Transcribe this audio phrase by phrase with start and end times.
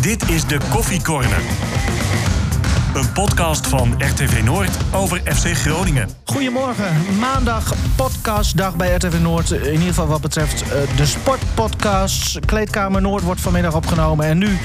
[0.00, 1.40] Dit is de Koffie Corner.
[2.94, 6.08] Een podcast van RTV Noord over FC Groningen.
[6.24, 9.50] Goedemorgen, maandag podcastdag bij RTV Noord.
[9.50, 12.38] In ieder geval wat betreft uh, de sportpodcasts.
[12.46, 14.26] Kleedkamer Noord wordt vanmiddag opgenomen.
[14.26, 14.58] En nu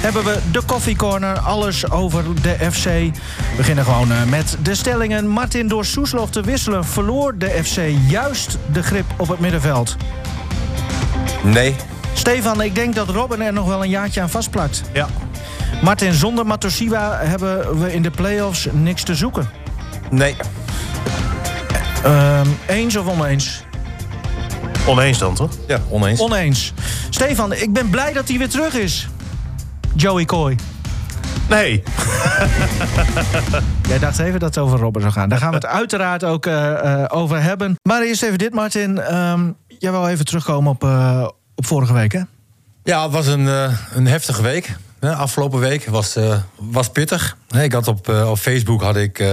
[0.00, 1.38] hebben we de Coffee Corner.
[1.38, 2.84] Alles over de FC.
[2.84, 3.12] We
[3.56, 5.28] beginnen gewoon uh, met de stellingen.
[5.28, 9.96] Martin door Soeslof te wisselen verloor de FC juist de grip op het middenveld.
[11.42, 11.76] Nee.
[12.16, 14.82] Stefan, ik denk dat Robin er nog wel een jaartje aan vastplakt.
[14.92, 15.06] Ja.
[15.82, 19.50] Martin, zonder Matosiwa hebben we in de play-offs niks te zoeken.
[20.10, 20.36] Nee.
[22.06, 23.64] Um, eens of oneens?
[24.86, 25.50] Oneens dan, toch?
[25.66, 26.20] Ja, oneens.
[26.20, 26.72] Oneens.
[27.10, 29.08] Stefan, ik ben blij dat hij weer terug is.
[29.94, 30.56] Joey Coy.
[31.48, 31.82] Nee.
[33.88, 35.28] Jij dacht even dat het over Robben zou gaan.
[35.28, 37.74] Daar gaan we het uiteraard ook uh, uh, over hebben.
[37.82, 39.14] Maar eerst even dit, Martin.
[39.14, 42.20] Um, jij wil even terugkomen op, uh, op vorige week, hè?
[42.84, 43.46] Ja, het was een,
[43.92, 44.76] een heftige week.
[45.00, 46.16] Afgelopen week was,
[46.56, 47.36] was pittig.
[47.60, 49.24] Ik had op, op Facebook had ik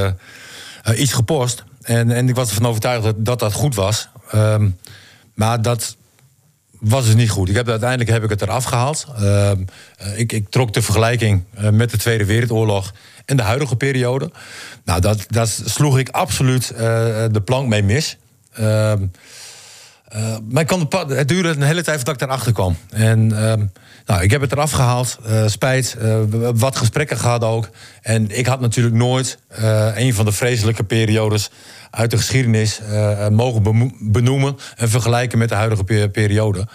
[0.96, 1.64] iets gepost.
[1.84, 4.10] En, en ik was ervan overtuigd dat dat, dat goed was.
[4.36, 4.78] Um,
[5.34, 5.96] maar dat
[6.80, 7.50] was dus niet goed.
[7.50, 9.08] Ik heb, uiteindelijk heb ik het eraf gehaald.
[9.20, 9.52] Uh,
[10.16, 12.94] ik, ik, trok de vergelijking met de Tweede Wereldoorlog
[13.26, 14.32] en de huidige periode.
[14.86, 16.68] Nou, dat, dat sloeg ik absoluut
[17.32, 18.18] de plank mee mis.
[20.14, 22.78] Ehm, maar ik kon de, het duurde een hele tijd voordat ik erachter kwam.
[22.90, 23.66] En ehm,
[24.06, 25.20] nou, ik heb het eraf gehaald.
[25.46, 25.98] spijt.
[26.56, 27.70] wat gesprekken gehad ook.
[28.02, 29.38] En ik had natuurlijk nooit
[29.96, 31.50] een van de vreselijke periodes
[31.94, 36.68] uit de geschiedenis uh, mogen benoemen en vergelijken met de huidige periode.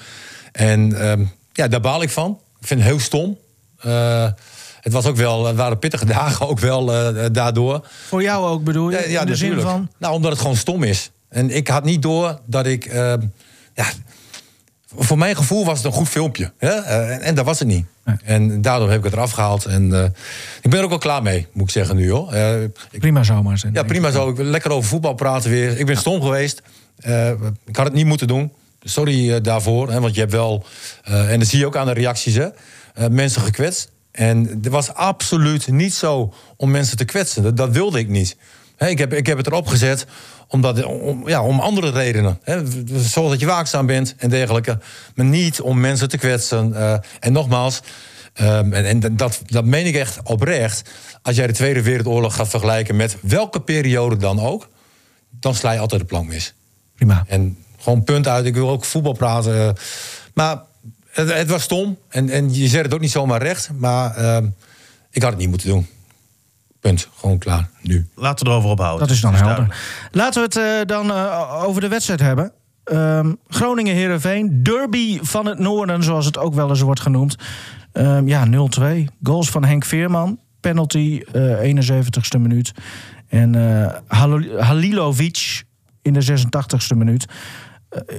[0.52, 1.12] En uh,
[1.52, 2.40] ja, daar baal ik van.
[2.60, 3.38] Ik vind het heel stom.
[3.86, 4.28] Uh,
[4.80, 6.86] het, was ook wel, het waren pittige dagen ook wel
[7.32, 7.86] daardoor.
[8.06, 8.96] Voor jou ook bedoel je?
[8.96, 9.60] Ja, ja in de natuurlijk.
[9.60, 9.90] zin van?
[9.98, 11.10] Nou, omdat het gewoon stom is.
[11.28, 12.86] En ik had niet door dat ik.
[12.86, 13.20] Ehm,
[13.74, 13.86] ja,
[14.96, 16.52] voor mijn gevoel was het een goed filmpje.
[16.58, 16.70] Hè?
[16.70, 17.86] En, en dat was het niet.
[18.24, 19.64] En daardoor heb ik het eraf gehaald.
[19.64, 20.04] En uh,
[20.62, 22.34] ik ben er ook wel klaar mee, moet ik zeggen nu hoor.
[22.34, 23.72] Uh, ik, prima zomaar zijn.
[23.72, 24.28] Ja, prima zo.
[24.28, 25.78] Ik wil lekker over voetbal praten weer.
[25.78, 26.62] Ik ben stom geweest.
[27.66, 28.52] Ik had het niet moeten doen.
[28.82, 29.90] Sorry daarvoor.
[29.90, 30.64] Hè, want je hebt wel,
[31.02, 32.48] en dat zie je ook aan de reacties, hè,
[33.10, 33.90] mensen gekwetst.
[34.10, 37.42] En het was absoluut niet zo om mensen te kwetsen.
[37.42, 38.36] Dat, dat wilde ik niet.
[38.78, 40.06] He, ik, heb, ik heb het erop gezet
[40.48, 42.40] omdat, om, ja, om andere redenen.
[42.94, 44.78] Zorg dat je waakzaam bent en dergelijke.
[45.14, 46.70] Maar niet om mensen te kwetsen.
[46.70, 47.80] Uh, en nogmaals,
[48.40, 50.90] um, en, en dat, dat meen ik echt oprecht.
[51.22, 54.68] Als jij de Tweede Wereldoorlog gaat vergelijken met welke periode dan ook,
[55.30, 56.54] dan sla je altijd de plank mis.
[56.94, 57.24] Prima.
[57.28, 58.46] En gewoon punt uit.
[58.46, 59.54] Ik wil ook voetbal praten.
[59.54, 59.70] Uh,
[60.34, 60.62] maar
[61.10, 61.98] het, het, was stom.
[62.08, 63.70] En, en je zet het ook niet zomaar recht.
[63.76, 64.36] Maar uh,
[65.10, 65.86] ik had het niet moeten doen.
[66.88, 67.08] Punt.
[67.16, 67.68] Gewoon klaar.
[67.82, 68.06] Nu.
[68.14, 69.06] Laten we erover ophouden.
[69.06, 69.76] Dat is dan helder.
[70.10, 72.52] Laten we het uh, dan uh, over de wedstrijd hebben.
[72.84, 74.62] Um, Groningen-Herenveen.
[74.62, 77.36] Derby van het Noorden, zoals het ook wel eens wordt genoemd.
[77.92, 78.50] Um, ja, 0-2.
[79.22, 80.38] Goals van Henk Veerman.
[80.60, 82.72] Penalty, uh, 71ste minuut.
[83.28, 83.54] En
[84.58, 85.64] Halilovic
[86.02, 87.26] in de 86ste minuut.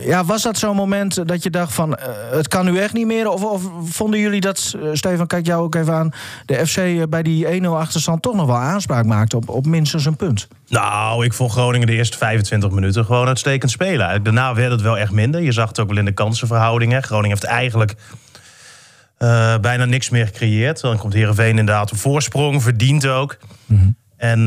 [0.05, 3.05] Ja, was dat zo'n moment dat je dacht van uh, het kan nu echt niet
[3.05, 3.29] meer?
[3.29, 6.11] Of, of vonden jullie dat, uh, Stefan, kijk jou ook even aan,
[6.45, 10.15] de FC bij die 1-0 achterstand toch nog wel aanspraak maakte op, op minstens een
[10.15, 10.47] punt?
[10.67, 14.23] Nou, ik vond Groningen de eerste 25 minuten gewoon uitstekend spelen.
[14.23, 15.41] Daarna werd het wel echt minder.
[15.41, 17.03] Je zag het ook wel in de kansenverhoudingen.
[17.03, 17.95] Groningen heeft eigenlijk
[19.61, 20.81] bijna niks meer gecreëerd.
[20.81, 23.37] Dan komt Heerenveen inderdaad op voorsprong, verdient ook.
[23.65, 23.95] Mm -hmm.
[24.17, 24.43] En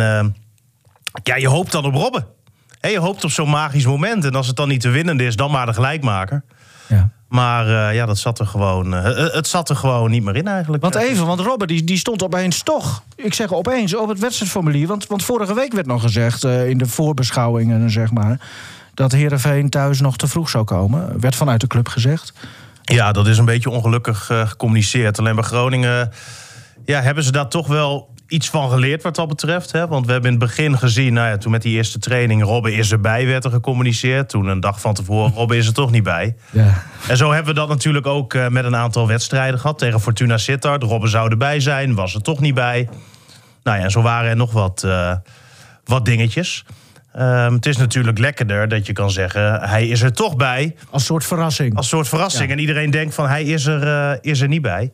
[1.22, 2.26] ja, je hoopt dan op Robben.
[2.82, 4.24] Hey, je hoopt op zo'n magisch moment.
[4.24, 6.44] En als het dan niet te winnende is, dan maar de gelijkmaker.
[6.88, 7.10] Ja.
[7.28, 10.48] Maar uh, ja, dat zat er gewoon, uh, het zat er gewoon niet meer in
[10.48, 10.82] eigenlijk.
[10.82, 14.86] Want even, want Robert die, die stond opeens toch, ik zeg opeens, op het wedstrijdformulier.
[14.86, 18.40] Want, want vorige week werd nog gezegd, uh, in de voorbeschouwingen zeg maar...
[18.94, 21.20] dat Heerenveen thuis nog te vroeg zou komen.
[21.20, 22.32] Werd vanuit de club gezegd.
[22.82, 25.18] Ja, dat is een beetje ongelukkig gecommuniceerd.
[25.18, 26.12] Alleen bij Groningen
[26.84, 29.72] ja, hebben ze dat toch wel iets van geleerd wat dat betreft.
[29.72, 29.86] Hè?
[29.88, 32.42] Want we hebben in het begin gezien, nou ja, toen met die eerste training...
[32.42, 34.28] Robben is erbij, werd er gecommuniceerd.
[34.28, 36.36] Toen een dag van tevoren, Robben is er toch niet bij.
[36.50, 36.82] Ja.
[37.08, 39.78] En zo hebben we dat natuurlijk ook uh, met een aantal wedstrijden gehad.
[39.78, 42.88] Tegen Fortuna Sittard, Robben zou erbij zijn, was er toch niet bij.
[43.62, 45.14] Nou ja, zo waren er nog wat, uh,
[45.84, 46.64] wat dingetjes.
[47.18, 50.74] Um, het is natuurlijk lekkerder dat je kan zeggen, hij is er toch bij.
[50.90, 51.76] Als soort verrassing.
[51.76, 52.46] Als soort verrassing.
[52.46, 52.54] Ja.
[52.54, 54.90] En iedereen denkt van, hij is er, uh, is er niet bij.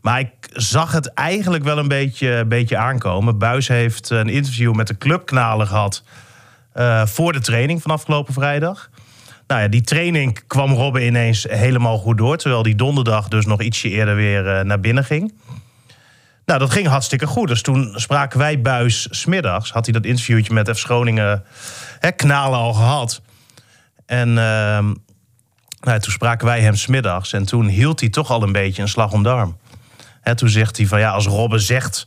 [0.00, 3.38] Maar ik zag het eigenlijk wel een beetje, beetje aankomen.
[3.38, 6.02] Buis heeft een interview met de clubknalen gehad...
[6.74, 8.90] Uh, voor de training van afgelopen vrijdag.
[9.46, 12.36] Nou ja, die training kwam Robben ineens helemaal goed door...
[12.36, 15.34] terwijl die donderdag dus nog ietsje eerder weer uh, naar binnen ging.
[16.44, 17.48] Nou, dat ging hartstikke goed.
[17.48, 19.72] Dus toen spraken wij Buis smiddags.
[19.72, 20.78] Had hij dat interviewtje met F.
[20.78, 21.44] Schoningen
[21.98, 23.22] hè, knalen al gehad.
[24.06, 24.28] En...
[24.28, 24.78] Uh,
[25.80, 28.88] nou, toen spraken wij hem smiddags en toen hield hij toch al een beetje een
[28.88, 29.56] slag om de arm.
[30.28, 32.06] Hè, toen zegt hij van ja, als Robben zegt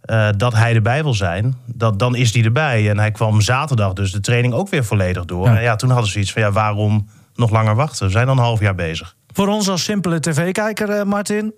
[0.00, 2.90] eh, dat hij erbij wil zijn, dat, dan is hij erbij.
[2.90, 5.46] En hij kwam zaterdag dus de training ook weer volledig door.
[5.46, 5.56] Ja.
[5.56, 8.06] En ja, toen hadden ze iets van ja, waarom nog langer wachten?
[8.06, 9.16] We zijn dan een half jaar bezig.
[9.32, 11.54] Voor ons als simpele tv-kijker, eh, Martin.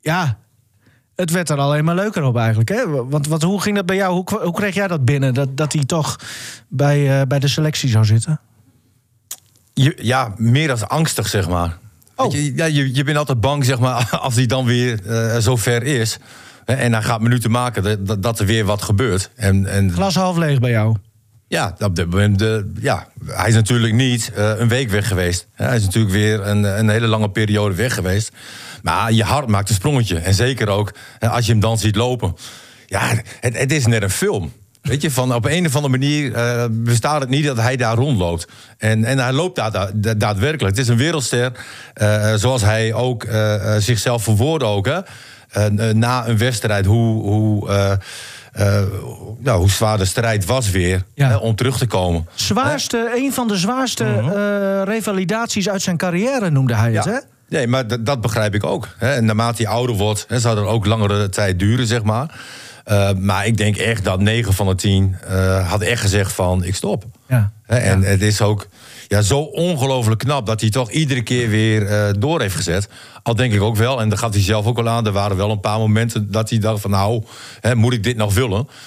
[0.00, 0.38] Ja,
[1.16, 2.68] het werd er alleen maar leuker op eigenlijk.
[2.68, 2.86] Hè?
[3.08, 4.12] Want wat, hoe ging dat bij jou?
[4.12, 5.34] Hoe, hoe kreeg jij dat binnen?
[5.34, 6.16] Dat, dat hij toch
[6.68, 8.40] bij, eh, bij de selectie zou zitten?
[9.74, 11.78] Je, ja, meer dan angstig, zeg maar.
[12.24, 12.32] Oh.
[12.32, 15.56] Je, ja, je, je bent altijd bang, zeg maar, als hij dan weer eh, zo
[15.56, 16.18] ver is.
[16.64, 19.30] Hè, En hij gaat minuten maken dat- er weer wat gebeurt.
[19.36, 20.96] En, en Glas half leeg bij jou.
[21.48, 25.46] ja, op dit moment, de, ja, hij is natuurlijk niet eh, een week weg geweest.
[25.54, 28.32] Hij is natuurlijk weer een, een hele lange periode weg geweest.
[28.82, 30.18] Maar je hart maakt een sprongetje.
[30.18, 32.34] En zeker ook als je hem dan ziet lopen.
[32.86, 33.00] Ja,
[33.40, 34.52] het, het is net een film.
[34.82, 37.96] Weet je, van op een of andere manier eh, bestaat het niet dat hij daar
[37.96, 38.46] rondloopt.
[38.78, 40.76] En, en hij loopt daar da- da- daadwerkelijk.
[40.76, 41.52] Het is een wereldster,
[41.94, 44.86] eh, zoals hij ook eh, eh, zichzelf verwoordde ook.
[44.86, 44.98] Hè?
[45.50, 47.92] Eh, eh, na een wedstrijd, hoe, hoe, eh,
[48.52, 48.82] eh,
[49.38, 51.28] nou, hoe zwaar de strijd was weer Ja.
[51.28, 52.28] hè, om terug te komen.
[52.34, 57.18] Zwaarste, een van de zwaarste eh, revalidaties uit zijn carrière noemde hij het, hè?
[57.48, 58.88] Nee, maar dat, dat begrijp ik ook.
[58.98, 59.12] Hè.
[59.12, 62.34] En naarmate hij ouder wordt, hè, zou dat ook langere tijd duren, zeg maar.
[62.84, 66.64] Eh, maar ik denk echt dat 9 van de 10 eh had echt gezegd van
[66.64, 67.04] ik stop.
[67.28, 67.52] Ja.
[67.66, 68.68] En het is ook
[69.08, 72.88] ja, zo ongelooflijk knap dat hij toch iedere keer weer eh, door heeft gezet.
[73.22, 75.06] Al denk ik ook wel, en daar gaf hij zelf ook al aan...
[75.06, 76.90] er waren wel een paar momenten dat hij dacht van...
[76.90, 77.24] nou,
[77.60, 78.34] hè, moet ik dit nog?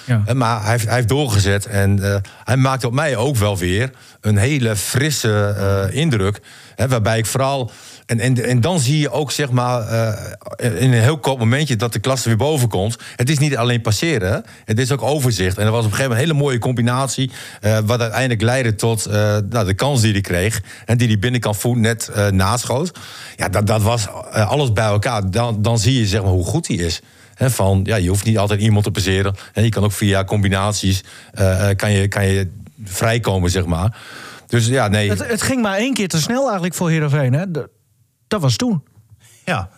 [0.06, 0.22] Ja.
[0.24, 3.90] Hè, maar hij heeft, hij heeft doorgezet en hij maakte op mij ook wel weer...
[4.20, 6.40] een hele frisse indruk.
[6.74, 7.70] Hè, waarbij ik vooral...
[8.06, 11.76] En, en, en dan zie je ook, zeg maar, eh, in een heel kort momentje
[11.76, 12.96] dat de klasse weer boven komt.
[13.16, 15.58] Het is niet alleen passeren, het is ook overzicht.
[15.58, 17.30] En er was op een gegeven moment een hele mooie combinatie.
[17.60, 20.62] eh, wat uiteindelijk leidde tot eh, nou, de kans die hij kreeg.
[20.84, 22.98] En die hij binnenkant voet net naschoot.
[23.36, 25.30] Ja, dat, dat was alles bij elkaar.
[25.30, 27.00] Dan, dan zie je zeg maar, hoe goed hij is.
[27.36, 29.34] Van, ja, je hoeft niet altijd iemand te passeren.
[29.52, 31.04] Hè, je kan ook via combinaties
[31.76, 32.50] kan je, kan je
[32.84, 33.96] vrijkomen, zeg maar.
[34.46, 35.08] Dus ja, nee.
[35.08, 37.44] Het, het ging maar één keer te snel eigenlijk voor Heerenveen, hè?
[38.28, 38.84] Dat was toen.
[39.44, 39.68] Ja.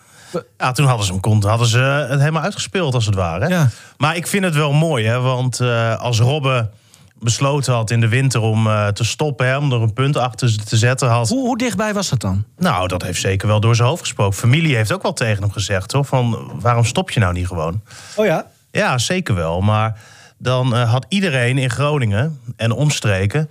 [0.57, 3.47] Ja, toen hadden ze hem kon- hadden ze het helemaal uitgespeeld, als het ware.
[3.49, 3.69] Ja.
[3.97, 6.71] Maar ik vind het wel mooi, hè, want eh, als Robben
[7.19, 10.65] besloten had in de winter om eh, te stoppen, hè, om er een punt achter
[10.65, 11.29] te zetten, had.
[11.29, 12.45] Hoe, hoe dichtbij was dat dan?
[12.57, 14.37] Nou, dat heeft zeker wel door zijn hoofd gesproken.
[14.37, 16.07] Familie heeft ook wel tegen hem gezegd, toch?
[16.07, 17.81] Van waarom stop je nou niet gewoon?
[18.15, 18.45] Oh ja?
[18.71, 19.61] Ja, zeker wel.
[19.61, 19.99] Maar
[20.37, 23.49] dan eh, had iedereen in Groningen en omstreken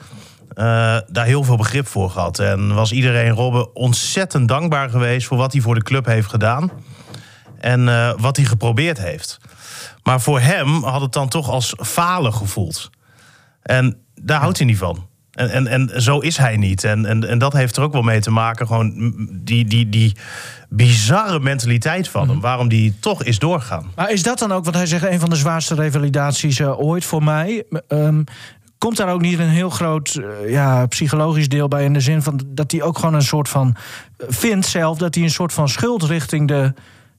[0.56, 2.38] eh, daar heel veel begrip voor gehad.
[2.38, 6.70] En was iedereen Robben ontzettend dankbaar geweest voor wat hij voor de club heeft gedaan.
[7.60, 9.38] En eh, wat hij geprobeerd heeft.
[10.02, 12.90] Maar voor hem had het dan toch als falen gevoeld.
[13.62, 15.06] En daar houdt hij niet van.
[15.36, 16.84] En, en, en zo is hij niet.
[16.84, 18.66] En, en, en dat heeft er ook wel mee te maken.
[18.66, 20.16] Gewoon die, die, die
[20.68, 22.40] bizarre mentaliteit van hem.
[22.40, 23.90] Waarom die toch is doorgaan.
[23.94, 27.04] Maar is dat dan ook, want hij zegt een van de zwaarste revalidaties eh, ooit
[27.04, 27.64] voor mij.
[27.88, 28.22] Ehm,
[28.78, 32.22] komt daar ook niet een heel groot eh, ja, psychologisch deel bij in de zin
[32.22, 33.76] van dat hij ook gewoon een soort van
[34.16, 36.72] eh, vindt zelf dat hij een soort van schuld richting de.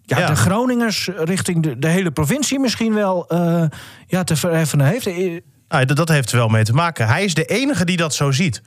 [0.03, 0.27] Ja, Ja.
[0.27, 3.63] de Groningers, richting de, de hele provincie misschien wel eh,
[4.07, 5.07] ja, te verheffen heeft.
[5.07, 7.07] Eh, Nou, dat, heeft er wel mee te maken.
[7.07, 8.61] Hij is de enige die dat zo ziet.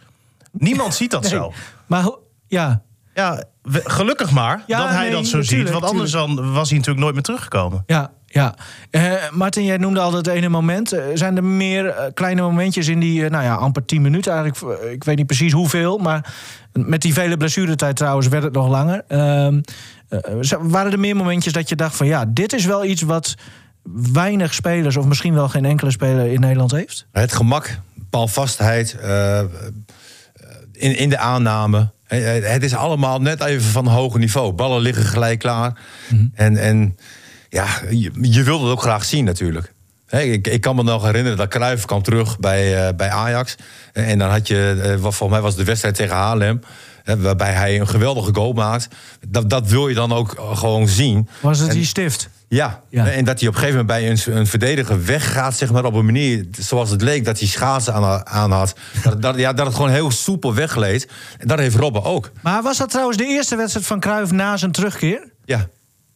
[0.52, 1.30] Niemand ziet dat nee.
[1.30, 1.52] zo.
[1.86, 2.10] Maar
[2.46, 2.82] ja,
[3.14, 3.44] Ja,
[3.84, 5.70] gelukkig maar Ja, dat hij nee, dat zo ziet.
[5.70, 7.82] Want anders dan was hij natuurlijk nooit meer teruggekomen.
[7.86, 8.54] Ja, ja.
[8.90, 10.92] Eh, Martin, jij noemde al het ene moment.
[10.92, 14.82] Eh, zijn er meer eh, kleine momentjes in die, nou ja, amper 10 minuten eigenlijk.
[14.92, 16.34] Ik weet niet precies hoeveel, maar
[16.72, 19.04] met die vele blessuretijd trouwens werd het nog langer.
[19.08, 19.60] Ehm,
[20.10, 20.18] eh,
[20.60, 23.34] waren er meer momentjes dat je dacht van ja, dit is wel iets wat
[24.12, 27.06] weinig spelers of misschien wel geen enkele speler in Nederland heeft?
[27.12, 29.40] Het gemak, balvastheid, eh,
[30.72, 31.90] in, in de aanname.
[32.06, 34.52] Het is allemaal net even van hoger niveau.
[34.52, 35.78] Ballen liggen gelijk klaar.
[36.34, 36.96] En, en
[37.50, 39.72] ja, je, je wilt het ook graag zien natuurlijk.
[40.10, 43.56] Ik, ik kan me nog herinneren dat Cruijff kwam terug bij, eh, bij Ajax.
[43.92, 46.60] En dan had je, eh, wat volgens mij was de wedstrijd tegen Haarlem...
[47.04, 48.88] waarbij hij een geweldige goal maakt.
[49.28, 51.28] Dat, dat wil je dan ook gewoon zien.
[51.40, 52.28] Was het En- die stift?
[52.48, 52.82] ja.
[52.88, 53.06] Ja.
[53.08, 55.94] en dat hij op een gegeven moment bij een, een verdediger weggaat, zeg maar op
[55.94, 58.74] een manier zoals het leek dat hij schaatsen aan, aan had.
[59.02, 61.08] Dat, dat, ja, dat het gewoon heel soepel weggleed.
[61.38, 62.30] En dat heeft Robben ook.
[62.42, 65.28] Maar was dat trouwens de eerste wedstrijd van Cruijff na zijn terugkeer?
[65.44, 65.66] Ja,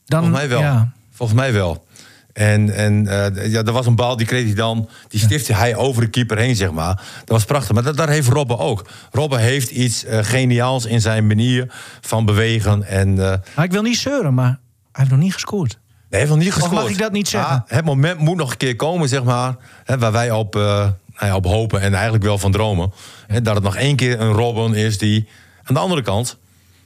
[0.04, 0.60] Dan, volgens mij wel.
[0.60, 0.92] Ja.
[1.14, 1.84] Volgens mij wel.
[2.32, 5.76] En, en eh, ja, er was een bal, die kreeg hij dan, die stifte hij
[5.76, 6.94] over de keeper heen, zeg maar.
[7.18, 7.72] Dat was prachtig.
[7.74, 8.88] Maar dat, daar heeft Robben ook.
[9.12, 12.84] Robben heeft iets eh, geniaals in zijn manier van bewegen.
[12.84, 14.56] En eh, Maar ik wil niet zeuren, maar hij
[14.92, 15.78] heeft nog niet gescoord.
[16.10, 16.72] Hij heeft nog niet gescoord.
[16.74, 17.64] mag ik dat niet zeggen?
[17.68, 19.56] Ja, het moment moet nog een keer komen, zeg maar.
[19.84, 22.92] Hè, waar wij op, nou ja, op hopen en eigenlijk wel van dromen.
[23.26, 25.28] Hè, dat het nog één keer een Robben is die...
[25.64, 26.36] Aan de andere kant,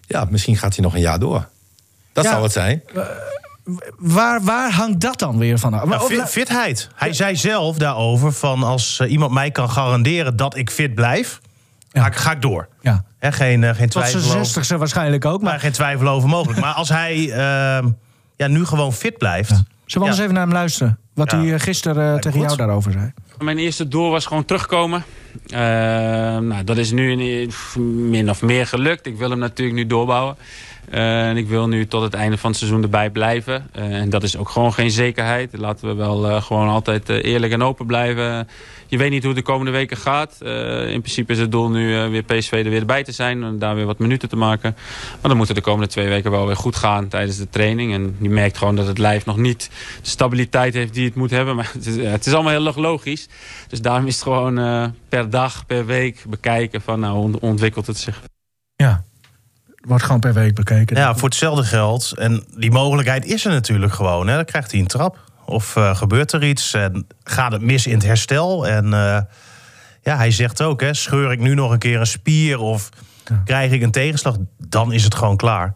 [0.06, 1.49] ja, misschien gaat hij nog een jaar door.
[2.12, 2.30] Dat Ja.
[2.30, 2.82] zou het zijn.
[3.98, 5.72] Waar, waar hangt dat dan weer van?
[5.72, 6.88] Ja, fit- fitheid.
[6.94, 11.40] Hij zei zelf daarover van als eh, iemand mij kan garanderen dat ik fit blijf,
[11.90, 12.00] Ja.
[12.00, 12.68] ga, ik, ga ik door.
[12.80, 13.04] ja.
[13.18, 14.44] Hè, geen, eh, geen Tot twijfel zijn over.
[14.44, 15.40] zestigste waarschijnlijk ook.
[15.42, 16.60] Maar Maar geen twijfel over mogelijk.
[16.60, 17.88] Maar als hij ehm,
[18.37, 19.48] ja, nu gewoon fit blijft.
[19.48, 20.22] zullen we anders Ja.
[20.22, 20.98] even naar hem luisteren?
[21.14, 21.38] Wat Ja.
[21.38, 23.12] hij eh, gisteren tegen jou daarover zei.
[23.38, 25.04] Mijn eerste doel was gewoon terugkomen.
[25.46, 25.58] Eh,
[26.38, 27.50] nou, dat is nu in-
[28.10, 29.06] min of meer gelukt.
[29.06, 30.37] Ik wil hem natuurlijk nu doorbouwen.
[30.90, 33.66] Eh, en ik wil nu tot het einde van het seizoen erbij blijven.
[33.73, 35.59] Eh, en dat is ook gewoon geen zekerheid.
[35.59, 38.49] Laten we wel eh, gewoon altijd eerlijk en open blijven.
[38.87, 40.37] Je weet niet hoe het de komende weken gaat.
[40.88, 43.42] In principe is het doel nu weer PSV er weer bij te zijn.
[43.42, 44.76] En daar weer wat minuten te maken.
[45.11, 47.92] Maar dan moeten de komende twee weken wel weer goed gaan tijdens de training.
[47.92, 49.71] En je merkt gewoon dat het lijf nog niet
[50.02, 51.57] de stabiliteit heeft die het moet hebben.
[51.57, 51.73] Maar
[52.12, 53.28] het is, allemaal heel logisch.
[53.68, 54.54] Dus daarom is het gewoon
[55.09, 58.23] per dag, per week bekijken van nou, hoe ontwikkelt het zich.
[58.76, 59.04] Ja.
[59.88, 60.97] Wordt gewoon per week bekeken.
[60.97, 62.12] Ja, voor hetzelfde geld.
[62.18, 64.26] En die mogelijkheid is er natuurlijk gewoon.
[64.28, 64.35] Hè.
[64.35, 65.18] Dan krijgt hij een trap.
[65.45, 66.75] Of eh, gebeurt er iets.
[66.75, 68.66] En gaat het mis in het herstel.
[68.66, 69.21] En eh,
[70.02, 72.59] ja, hij zegt ook, hè, scheur ik nu nog een keer een spier...
[72.59, 72.88] of
[73.25, 73.42] Ja.
[73.45, 75.73] krijg ik een tegenslag, dan is het gewoon klaar.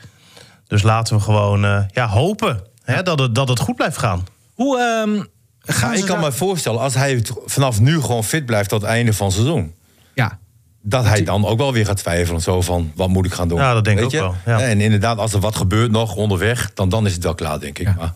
[0.66, 4.24] Dus laten we gewoon eh, ja, hopen hè, dat, het, dat het goed blijft gaan.
[4.54, 5.24] Hoe ehm,
[5.60, 8.90] gaan ik kan daar- me voorstellen, als hij vanaf nu gewoon fit blijft tot het
[8.90, 9.74] einde van het seizoen.
[10.14, 10.38] Ja.
[10.82, 12.40] Dat hij dan ook wel weer gaat twijfelen.
[12.40, 13.58] Zo van, wat moet ik gaan doen?
[13.58, 14.18] Ja, dat denk ik ook je?
[14.18, 14.60] wel, ja.
[14.60, 16.70] En inderdaad, als er wat gebeurt nog onderweg...
[16.74, 17.86] dan, dan is het wel klaar, denk ik.
[17.86, 17.94] Ja.
[17.98, 18.14] Maar,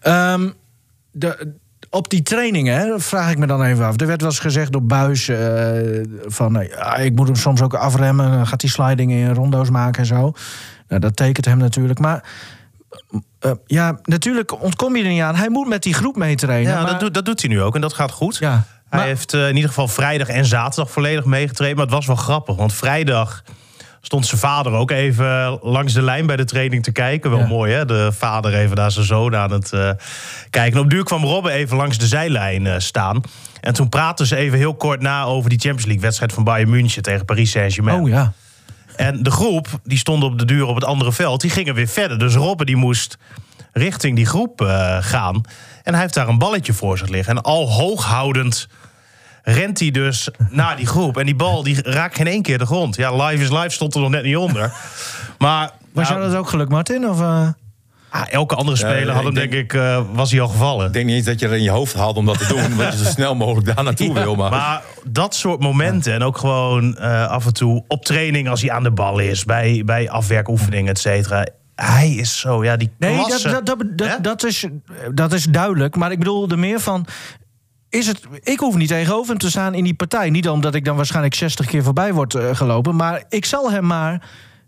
[0.00, 0.50] Ehm,
[1.12, 1.54] de,
[1.90, 4.00] op die trainingen vraag ik me dan even af.
[4.00, 5.70] Er werd wel eens gezegd door Buis eh,
[6.26, 8.30] van eh, ik moet hem soms ook afremmen.
[8.30, 10.32] Dan gaat hij slidingen in rondo's maken en zo.
[10.88, 11.98] Nou, dat tekent hem natuurlijk.
[11.98, 12.24] Maar
[13.38, 15.36] eh, ja, natuurlijk ontkom je er niet aan.
[15.36, 16.72] Hij moet met die groep meetrainen.
[16.72, 18.36] Ja, maar, dat, doet, dat doet hij nu ook en dat gaat goed.
[18.36, 21.76] Ja, Hij maar- heeft eh, in ieder geval vrijdag en zaterdag volledig meegetraind.
[21.76, 23.42] Maar het was wel grappig, want vrijdag
[24.00, 27.30] stond zijn vader ook even langs de lijn bij de training te kijken.
[27.30, 27.46] Wel Ja.
[27.46, 27.84] mooi, hè?
[27.84, 29.90] De vader even naar zijn zoon aan het eh,
[30.50, 30.78] kijken.
[30.78, 33.20] En op duur kwam Robben even langs de zijlijn eh, staan.
[33.60, 37.02] En toen praten ze even heel kort na over die Champions League-wedstrijd van Bayern München
[37.02, 38.00] tegen Paris Saint-Germain.
[38.00, 38.32] Oh ja.
[38.96, 41.86] En de groep, die stond op de duur op het andere veld, die gingen weer
[41.88, 42.18] verder.
[42.18, 43.18] Dus Robben die moest
[43.72, 45.40] richting die groep eh, gaan.
[45.82, 47.36] En hij heeft daar een balletje voor zich liggen.
[47.36, 48.68] En al hooghoudend
[49.42, 51.16] rent hij dus naar die groep.
[51.16, 52.96] En die bal die raakt geen één keer de grond.
[52.96, 54.72] Ja, live is live stond er nog net niet onder.
[55.38, 57.08] Maar Was nou, jou dat ook gelukt, Martin?
[57.08, 57.48] Of, eh?
[58.10, 60.86] ah, elke andere speler Ja, had hem, denk ik, eh, was hij al gevallen.
[60.86, 62.64] ik denk niet eens dat je er in je hoofd haalt om dat te doen.
[62.72, 64.34] omdat je zo snel mogelijk daar naartoe wil.
[64.34, 68.60] Maar, Maar dat soort momenten en ook gewoon eh, af en toe op training als
[68.60, 71.46] hij aan de bal is, bij, bij afwerkoefeningen, et cetera.
[71.74, 73.48] Hij is zo, ja, die Nee, dat, klasse.
[73.48, 74.66] dat, dat, dat, dat, is,
[75.14, 75.96] dat is duidelijk.
[75.96, 77.06] Maar ik bedoel er meer van...
[77.90, 80.30] Is het, ik hoef niet tegenover hem te staan in die partij.
[80.30, 82.96] Niet omdat ik dan waarschijnlijk 60 keer voorbij word eh, gelopen.
[82.96, 84.22] Maar ik zal hem maar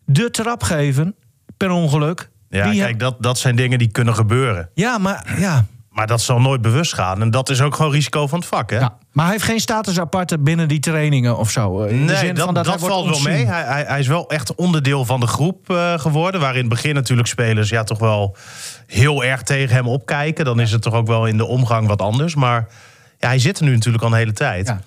[0.04, 1.14] de trap geven,
[1.56, 2.30] per ongeluk.
[2.48, 4.68] Ja, Die kijk, hem- dat, dat zijn dingen die kunnen gebeuren.
[4.74, 7.20] ja, maar, ja, Maar dat zal nooit bewust gaan.
[7.20, 8.78] En dat is ook gewoon risico van het vak, hè?
[8.78, 8.98] ja.
[9.12, 11.82] maar hij heeft geen status aparte binnen die trainingen of zo.
[11.82, 13.46] eh, In Nee, zin dat, van dat, valt wel mee.
[13.46, 16.40] Hij, hij, hij is wel echt onderdeel van de groep eh, geworden.
[16.40, 18.36] Waar in het begin natuurlijk spelers ja, toch wel
[18.86, 20.44] heel erg tegen hem opkijken.
[20.44, 22.34] Dan is het toch ook wel in de omgang wat anders.
[22.34, 22.66] Maar
[23.22, 24.66] ja, hij zit er nu natuurlijk al een hele tijd.
[24.66, 24.80] Ja.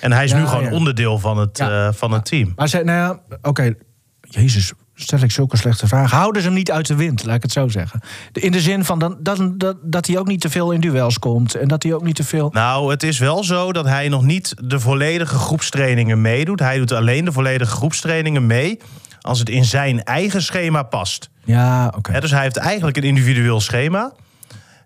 [0.00, 0.70] En hij is nu gewoon ja.
[0.70, 2.52] onderdeel van het, eh, van het team.
[2.56, 3.74] Maar zei, nou ja, oké.
[4.20, 6.16] Jezus, stel ik zulke slechte vragen.
[6.16, 8.00] Houden ze hem niet uit de wind, laat ik het zo zeggen.
[8.32, 11.18] In de zin van dan, dat, dat, dat hij ook niet te veel in duels
[11.18, 11.54] komt.
[11.54, 12.50] En dat hij ook niet te veel...
[12.52, 16.60] Nou, het is wel zo dat hij nog niet de volledige groepstrainingen meedoet.
[16.60, 18.80] Hij doet alleen de volledige groepstrainingen mee
[19.20, 21.30] als het in zijn eigen schema past.
[21.44, 22.20] Ja, oké.
[22.20, 24.12] Dus hij heeft eigenlijk een individueel schema.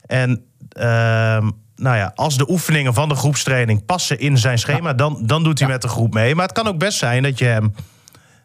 [0.07, 5.19] En ehm, nou ja, als de oefeningen van de groepstraining passen in zijn schema, dan,
[5.23, 6.35] dan doet hij met de groep mee.
[6.35, 7.75] Maar het kan ook best zijn dat je hem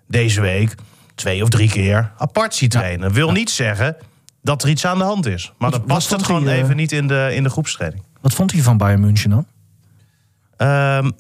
[0.08, 0.76] deze week
[1.16, 3.12] twee of drie keer apart ziet trainen.
[3.12, 3.96] Wil niet zeggen
[4.42, 5.52] dat er iets aan de hand is.
[5.58, 8.04] Maar dan Wat past het gewoon hij, eh, even niet in de, in de groepstraining.
[8.22, 9.46] Wat vond hij van Bayern München dan?
[10.58, 11.12] Ehm,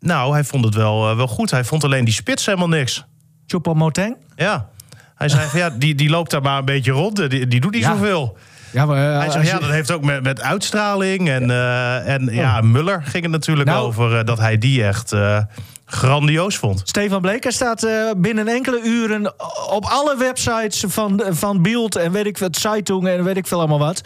[0.00, 1.50] nou, hij vond het wel, eh, wel goed.
[1.50, 3.04] Hij vond alleen die spits helemaal niks.
[3.46, 4.16] Choupo-Moting?
[4.36, 4.68] Ja.
[5.14, 7.30] Hij zei van ja, die, die loopt daar maar een beetje rond.
[7.30, 7.92] Die, die doet niet Ja.
[7.96, 8.36] zoveel.
[8.72, 9.12] Ja, maar...
[9.12, 11.28] eh, Hij zegt, ja, dat heeft ook met, met uitstraling.
[11.28, 13.86] En, eh, en ja, Muller ging het natuurlijk Nou.
[13.86, 15.38] over eh, dat hij die echt eh,
[15.84, 16.80] grandioos vond.
[16.84, 19.32] Stefan Bleker staat eh, binnen enkele uren
[19.70, 23.58] op alle websites van, van Bielt en weet ik wat, Zeitung en weet ik veel
[23.58, 24.00] allemaal wat.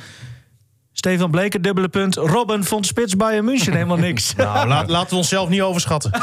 [0.93, 2.15] Stefan Bleker, dubbele punt.
[2.17, 4.35] Robin vond Spits Bayern München helemaal niks.
[4.35, 6.11] Nou, laat, laten we onszelf niet overschatten.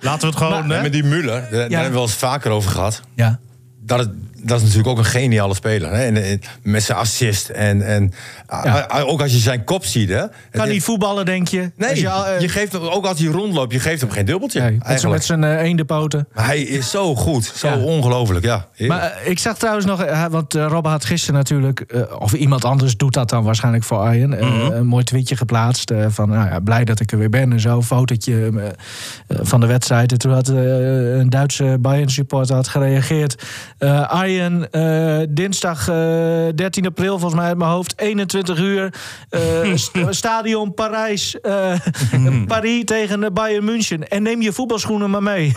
[0.00, 0.70] Laten we het gewoon...
[0.70, 0.82] Hè?
[0.82, 3.02] met die Muller, daar, daar hebben we wel eens vaker over gehad.
[3.14, 3.38] Ja.
[3.80, 4.10] Dat het,
[4.42, 5.90] dat is natuurlijk ook een geniale speler.
[5.92, 6.04] Hè?
[6.04, 7.48] En, en met zijn assist.
[7.48, 8.12] En, en
[8.48, 8.66] Ja.
[8.66, 10.08] a- a- ook als je zijn kop ziet.
[10.08, 10.22] Hè?
[10.50, 11.70] Kan niet voetballen, denk je?
[11.76, 14.60] Nee, je, al, eh, geeft hem, ook als hij rondloopt, je geeft hem geen dubbeltje.
[14.60, 15.18] nee, met zijn- eigenlijk.
[15.18, 16.28] met zijn eh, eendenpoten.
[16.34, 17.52] Maar hij is zo goed.
[17.54, 17.76] Zo Ja.
[17.78, 18.66] ongelooflijk, ja.
[18.74, 19.00] Heerlijk.
[19.00, 22.32] Maar eh, ik zag trouwens nog, eh, want eh, Robben had gisteren natuurlijk, eh, of
[22.32, 24.72] iemand anders doet dat dan waarschijnlijk voor Arjen, eh, Mhm.
[24.72, 27.60] een mooi tweetje geplaatst eh, van, nou ja, blij dat ik er weer ben en
[27.60, 28.72] zo, een fotootje eh, eh,
[29.42, 30.12] van de wedstrijd.
[30.12, 30.56] En toen had eh,
[31.18, 33.42] een Duitse Bayern supporter had gereageerd.
[33.78, 35.94] Eh, Eh, dinsdag eh,
[36.54, 38.94] 13 april volgens mij uit mijn hoofd, 21 uur,
[39.30, 39.40] eh,
[39.74, 41.72] st- stadion Parijs, eh,
[42.46, 44.08] Paris tegen de Bayern München.
[44.08, 45.54] En neem je voetbalschoenen maar mee.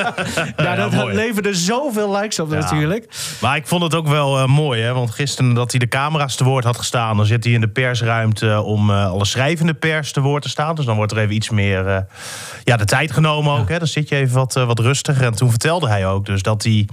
[0.56, 3.08] nou, dat leverde zoveel likes op natuurlijk.
[3.40, 4.92] Maar ik vond het ook wel eh, mooi, hè?
[4.92, 7.16] want gisteren dat hij de camera's te woord had gestaan...
[7.16, 10.74] dan zit hij in de persruimte om eh, alle schrijvende pers te woord te staan.
[10.74, 12.00] Dus dan wordt er even iets meer eh,
[12.64, 13.68] ja, de tijd genomen ook.
[13.68, 13.78] Hè?
[13.78, 15.24] Dan zit je even wat, eh, wat rustiger.
[15.24, 16.88] En toen vertelde hij ook dus dat hij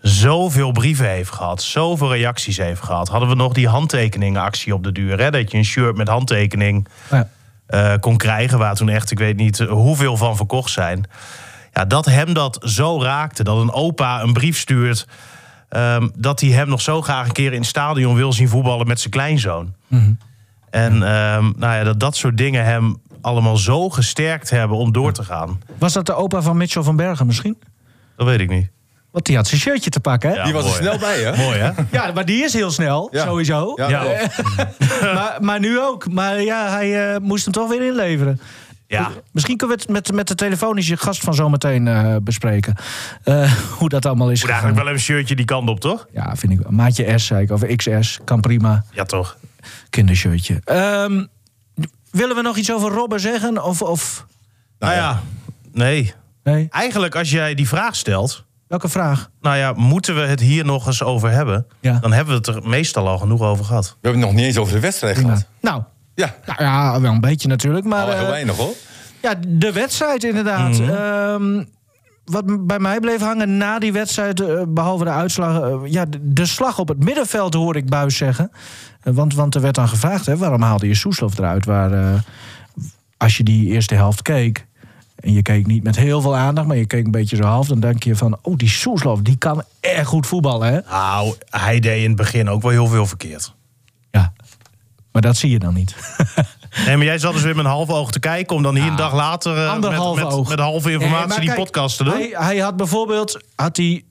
[0.00, 1.62] zoveel brieven heeft gehad...
[1.62, 3.08] zoveel reacties heeft gehad.
[3.08, 5.18] Hadden we nog die handtekeningenactie op de duur.
[5.20, 5.30] Hè?
[5.30, 7.28] Dat je een shirt met handtekening Ja.
[7.66, 8.58] eh, kon krijgen...
[8.58, 11.04] waar toen echt, ik weet niet hoeveel van verkocht zijn...
[11.72, 15.06] Ja, dat hem dat zo raakte, dat een opa een brief stuurt...
[15.68, 18.86] ehm, dat hij hem nog zo graag een keer in het stadion wil zien voetballen
[18.86, 19.74] met zijn kleinzoon.
[20.70, 25.12] En ehm, nou ja, dat dat soort dingen hem allemaal zo gesterkt hebben om door
[25.12, 25.60] te gaan.
[25.78, 27.58] Was dat de opa van Mitchell van Bergen misschien?
[28.16, 28.70] Dat weet ik niet.
[29.18, 30.36] Want die had zijn shirtje te pakken, hè?
[30.36, 31.36] Ja, die was er snel bij, hè?
[31.36, 31.70] Mooi, hè?
[31.90, 33.24] Ja, maar die is heel snel, Ja.
[33.24, 33.72] sowieso.
[33.76, 34.04] Ja,
[35.14, 36.12] maar, maar nu ook.
[36.12, 38.40] Maar ja, hij eh, moest hem toch weer inleveren.
[38.86, 42.74] Ja, Misschien kunnen we het met, met de telefonische gast van zometeen eh bespreken.
[43.24, 44.64] Eh, hoe dat allemaal is moet gegaan.
[44.64, 46.06] eigenlijk wel even een shirtje die kant op, toch?
[46.12, 46.72] Ja, vind ik wel.
[46.72, 47.50] Maatje S, zei ik.
[47.50, 48.84] Of XS, kan prima.
[48.92, 49.36] Ja, toch.
[49.90, 50.60] Kindershirtje.
[50.64, 51.24] Ehm,
[52.10, 53.64] willen we nog iets over Robben zeggen?
[53.64, 54.26] Of, of...
[54.78, 55.22] Nou ja,
[55.72, 56.14] nee.
[56.42, 56.66] Nee?
[56.70, 58.46] Eigenlijk als jij die vraag stelt...
[58.68, 59.30] Welke vraag?
[59.40, 61.66] nou ja, moeten we het hier nog eens over hebben...
[61.80, 61.98] Ja.
[61.98, 63.84] dan hebben we het er meestal al genoeg over gehad.
[63.84, 65.46] We hebben het nog niet eens over de wedstrijd gehad.
[65.60, 65.82] Nou,
[66.14, 67.84] Ja, nou ja, wel een beetje natuurlijk.
[67.84, 68.74] Maar, al heel eh, weinig hoor.
[69.22, 70.78] Ja, de wedstrijd inderdaad.
[70.78, 70.90] Mhm.
[70.90, 71.64] Ehm,
[72.24, 75.60] wat bij mij bleef hangen na die wedstrijd, eh, behalve de uitslag...
[75.60, 78.50] eh, ja, de, slag op het middenveld hoorde ik Buis zeggen.
[79.02, 81.64] Want, want er werd dan gevraagd, hè, waarom haalde je Soeslof eruit?
[81.64, 82.20] Waar, eh,
[83.16, 84.66] als je die eerste helft keek...
[85.20, 87.66] en je keek niet met heel veel aandacht, maar je keek een beetje zo half...
[87.66, 90.80] dan denk je van, oh, die Soeslof, die kan erg goed voetballen, hè?
[90.90, 93.54] Nou, hij deed in het begin ook wel heel veel verkeerd.
[94.10, 94.32] Ja,
[95.12, 95.96] maar dat zie je dan niet.
[96.86, 98.56] Nee, maar jij zat dus weer met een half oog te kijken...
[98.56, 101.58] om dan hier een dag later eh, met, met, met halve informatie Nee, die kijk,
[101.60, 102.12] podcast te doen.
[102.12, 104.04] Hij, hij had bijvoorbeeld had hij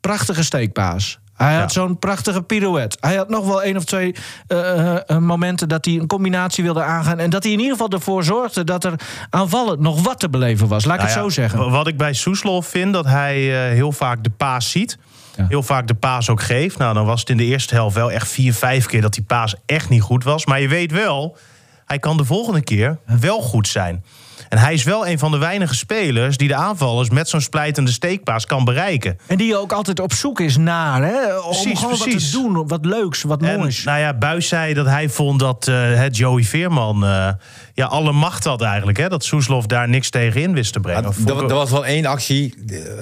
[0.00, 1.18] prachtige steekpaas.
[1.46, 2.96] Hij had zo'n prachtige pirouette.
[3.00, 4.14] Hij had nog wel één of twee
[4.46, 7.18] eh, eh, momenten dat hij een combinatie wilde aangaan.
[7.18, 8.94] En dat hij in ieder geval ervoor zorgde dat er
[9.30, 10.84] aanvallend nog wat te beleven was.
[10.84, 11.70] Laat ik Nou het zo zeggen.
[11.70, 14.98] Wat ik bij Soeslof vind, dat hij eh, heel vaak de paas ziet.
[15.36, 15.46] Ja.
[15.48, 16.78] Heel vaak de paas ook geeft.
[16.78, 19.24] Nou, dan was het in de eerste helft wel echt vier, vijf keer dat die
[19.24, 20.46] paas echt niet goed was.
[20.46, 21.36] Maar je weet wel,
[21.84, 24.04] hij kan de volgende keer wel goed zijn.
[24.50, 27.90] En hij is wel een van de weinige spelers die de aanvallers met zo'n splijtende
[27.90, 29.18] steekpaas kan bereiken.
[29.26, 31.02] En die ook altijd op zoek is naar.
[31.02, 31.36] Hè?
[31.38, 32.66] Om Precies, gewoon wat te doen.
[32.68, 33.84] Wat leuks, wat En, moois.
[33.84, 37.28] nou ja, Buis zei dat hij vond dat eh, het Joey Veerman eh,
[37.74, 38.98] ja, alle macht had eigenlijk.
[38.98, 39.08] Hè?
[39.08, 41.02] Dat Soeslof daar niks tegen in wist te brengen.
[41.02, 42.54] Ja, er, ik- er was wel één actie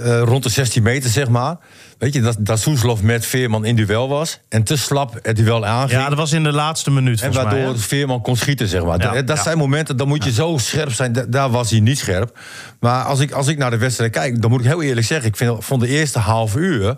[0.03, 1.57] eh, rond de 16 meter, zeg maar.
[1.99, 4.41] Weet je, dat, dat Soeslof met Veerman in duel was.
[4.49, 5.91] En te slap het duel aanging.
[6.01, 7.63] ja, dat was in de laatste minuut en volgens mij.
[7.63, 7.81] waardoor?
[7.83, 9.01] Veerman kon schieten, zeg maar.
[9.03, 9.43] Ja, dat dat ja.
[9.43, 11.13] zijn momenten, dan moet je zo scherp zijn.
[11.13, 12.39] Da- daar was hij niet scherp.
[12.81, 15.29] Maar als ik, als ik naar de wedstrijd kijk, dan moet ik heel eerlijk zeggen...
[15.29, 16.97] ik vind, vond de eerste half uur,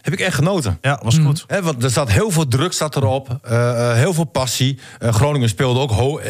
[0.00, 0.78] heb ik echt genoten.
[0.80, 1.44] Ja, was goed.
[1.46, 4.78] Hè, want er zat heel veel druk zat erop, eh, eh, heel veel passie.
[4.98, 6.20] Eh, Groningen speelde ook ho-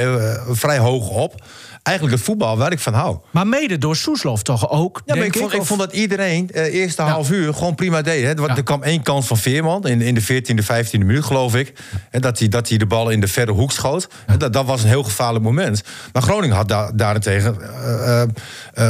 [0.50, 1.34] vrij hoog op.
[1.82, 3.18] Eigenlijk het voetbal waar ik van hou.
[3.30, 5.92] Maar mede door Soeslof toch ook, Ja, maar denk ik vond, ik of- vond dat
[5.92, 8.22] iedereen eh eerste half uur gewoon prima deed.
[8.24, 8.30] Hè.
[8.42, 8.56] Ja.
[8.56, 11.72] Er kwam één kans van Veerman in, in de 14e, 15e minuut, geloof ik.
[12.10, 14.08] En dat hij, dat hij de bal in de verre hoek schoot.
[14.38, 15.82] Dat, dat was een heel gevaarlijk moment.
[16.12, 18.28] Maar Groningen had daar daarentegen, eh, eh,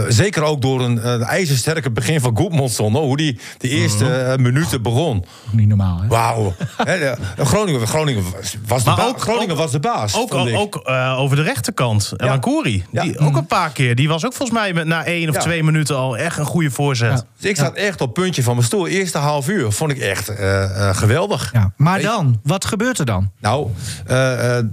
[0.09, 2.97] zeker ook door een, een ijzersterke begin van Goedmondson...
[2.97, 4.43] hoe die de eerste Mhm.
[4.43, 5.25] minuten begon.
[5.51, 6.07] Niet normaal, hè?
[6.09, 6.55] Wauw.
[6.77, 8.25] Hè, de- Groningen, Groningen
[8.67, 10.17] was, de, ook- Groningen ook- was de baas.
[10.17, 10.57] Ook, ik.
[10.57, 12.13] ook eh, over de rechterkant.
[12.17, 12.41] Elan
[12.91, 13.03] Ja.
[13.03, 13.95] Die, ook een paar keer.
[13.95, 15.41] Die was ook volgens mij met, na één of Ja.
[15.41, 17.11] twee minuten al echt een goede voorzet.
[17.19, 17.25] Ja.
[17.41, 18.87] Dus ik zat echt op het puntje van mijn stoel.
[18.87, 21.51] Eerste half uur vond ik echt eh, eh, geweldig.
[21.53, 21.73] Ja.
[21.77, 23.31] Maar Weet je- dan, wat gebeurt er dan?
[23.41, 23.69] Nou,
[24.07, 24.65] eh, eh,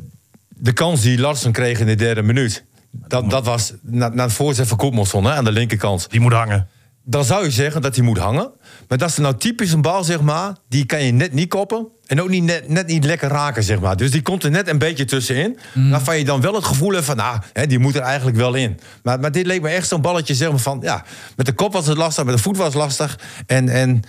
[0.49, 2.65] de kans die Larsen kreeg in de derde minuut.
[2.91, 6.07] Dat, dat was na, na het voorzet van Koopmanson hè, aan de linkerkant.
[6.09, 6.67] Die moet hangen.
[7.03, 8.51] dan zou je zeggen dat hij moet hangen.
[8.89, 10.55] Maar dat is nou typisch een bal, zeg maar.
[10.69, 11.87] Die kan je net niet koppen.
[12.05, 13.97] En ook niet net, net niet lekker raken, zeg maar.
[13.97, 15.59] Dus die komt er net een beetje tussenin.
[15.73, 15.89] Mhm.
[15.89, 17.15] Waarvan je dan wel het gevoel hebt van...
[17.15, 18.79] nou, hè, die moet er eigenlijk wel in.
[19.03, 20.79] Maar, maar dit leek me echt zo'n balletje, zeg maar, van...
[20.81, 21.03] ja,
[21.35, 23.19] met de kop was het lastig, met de voet was het lastig.
[23.45, 24.01] En, en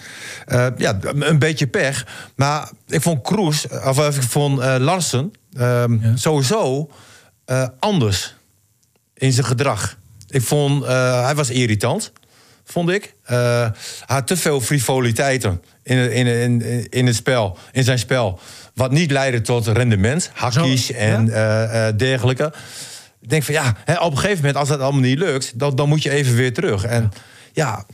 [0.46, 2.06] eh, ja, een beetje pech.
[2.34, 5.32] Maar ik vond Kroes, of eh, ik vond eh, Larsen...
[5.52, 6.90] ehm, sowieso
[7.78, 8.34] anders
[9.14, 9.96] in zijn gedrag.
[10.28, 12.12] Ik vond, hij was irritant,
[12.72, 13.14] vond ik.
[13.22, 13.72] Hij
[14.06, 18.40] had te veel frivoliteiten in, in, in, in het spel, in zijn spel.
[18.74, 22.52] Wat niet leidde tot rendement, hakkies Zo, en eh, eh, dergelijke.
[23.20, 25.76] Ik denk van ja, hè, op een gegeven moment, als dat allemaal niet lukt, dan,
[25.76, 26.85] dan moet je even weer terug.
[26.85, 27.12] En
[27.52, 27.85] ja,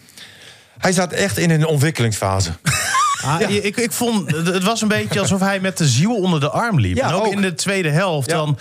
[0.78, 2.50] hij zat echt in een ontwikkelingsfase.
[3.24, 6.50] Ah, ik, ik vond, het was een beetje alsof hij met de ziel onder de
[6.50, 6.96] arm liep.
[6.96, 7.32] Ja, en ook, ook.
[7.32, 8.36] in de tweede helft, Ja.
[8.36, 8.58] dan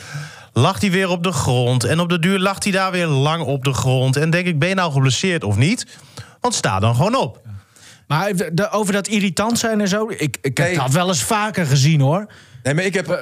[0.58, 1.84] lag hij weer op de grond.
[1.84, 4.16] En op de duur lag hij daar weer lang op de grond.
[4.16, 5.86] En denk ik, ben je nou geblesseerd of niet?
[6.40, 7.42] Want sta dan gewoon op.
[8.08, 8.32] Maar
[8.72, 10.10] over dat irritant zijn en zo...
[10.10, 10.78] Ik, ik heb Nee.
[10.78, 12.26] dat wel eens vaker gezien, hoor.
[12.64, 13.20] Nee, maar ik heb.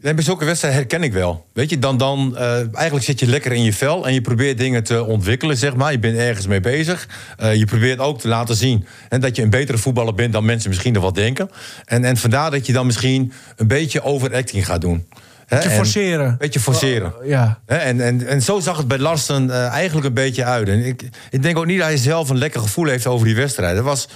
[0.00, 1.46] nee, bij zulke wedstrijden herken ik wel.
[1.52, 4.58] Weet je, dan, dan eh, eigenlijk zit je lekker in je vel en je probeert
[4.58, 5.92] dingen te ontwikkelen, zeg maar.
[5.92, 7.08] Je bent ergens mee bezig.
[7.36, 10.44] Eh, je probeert ook te laten zien en dat je een betere voetballer bent dan
[10.44, 11.50] mensen misschien er wat denken.
[11.84, 15.06] En, en vandaar dat je dan misschien een beetje overacting gaat doen.
[15.48, 16.26] Beetje en- forceren.
[16.26, 17.12] Een beetje forceren.
[17.24, 17.60] Ja.
[17.66, 20.68] Hè, En, en, en zo zag het bij Larsen eh, eigenlijk een beetje uit.
[20.68, 23.36] En ik, ik denk ook niet dat hij zelf een lekker gevoel heeft over die
[23.36, 23.72] wedstrijd.
[23.74, 24.08] Hij was,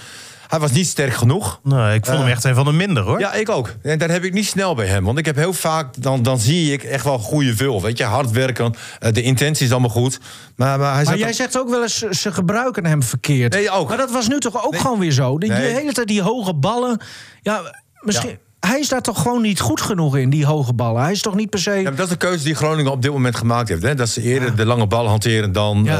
[0.47, 1.59] hij was niet sterk genoeg.
[1.63, 3.19] Nee, ik vond hem echt een van de minder hoor.
[3.19, 3.73] Ja, ik ook.
[3.81, 5.03] En dat heb ik niet snel bij hem.
[5.03, 7.81] Want ik heb heel vaak, dan, dan zie ik echt wel goede vul.
[7.81, 8.73] Weet je, hard werken.
[8.99, 10.19] eh, de intentie is allemaal goed.
[10.55, 13.53] Maar, maar hij Maar jij zegt ook wel eens, ze- gebruiken hem verkeerd.
[13.53, 13.87] Nee, ook.
[13.87, 15.37] Maar dat was nu toch ook gewoon weer zo?
[15.37, 15.57] De, Nee.
[15.61, 17.01] De hele tijd die hoge ballen.
[17.41, 17.61] Ja,
[18.01, 18.37] misschien...
[18.67, 21.01] Hij is daar toch gewoon niet goed genoeg in, die hoge ballen.
[21.01, 21.71] Hij is toch niet per se...
[21.71, 23.81] Ja, dat is de keuze die Groningen op dit moment gemaakt heeft.
[23.81, 23.95] Hè?
[23.95, 25.97] Dat ze eerder de lange bal hanteren dan Ja.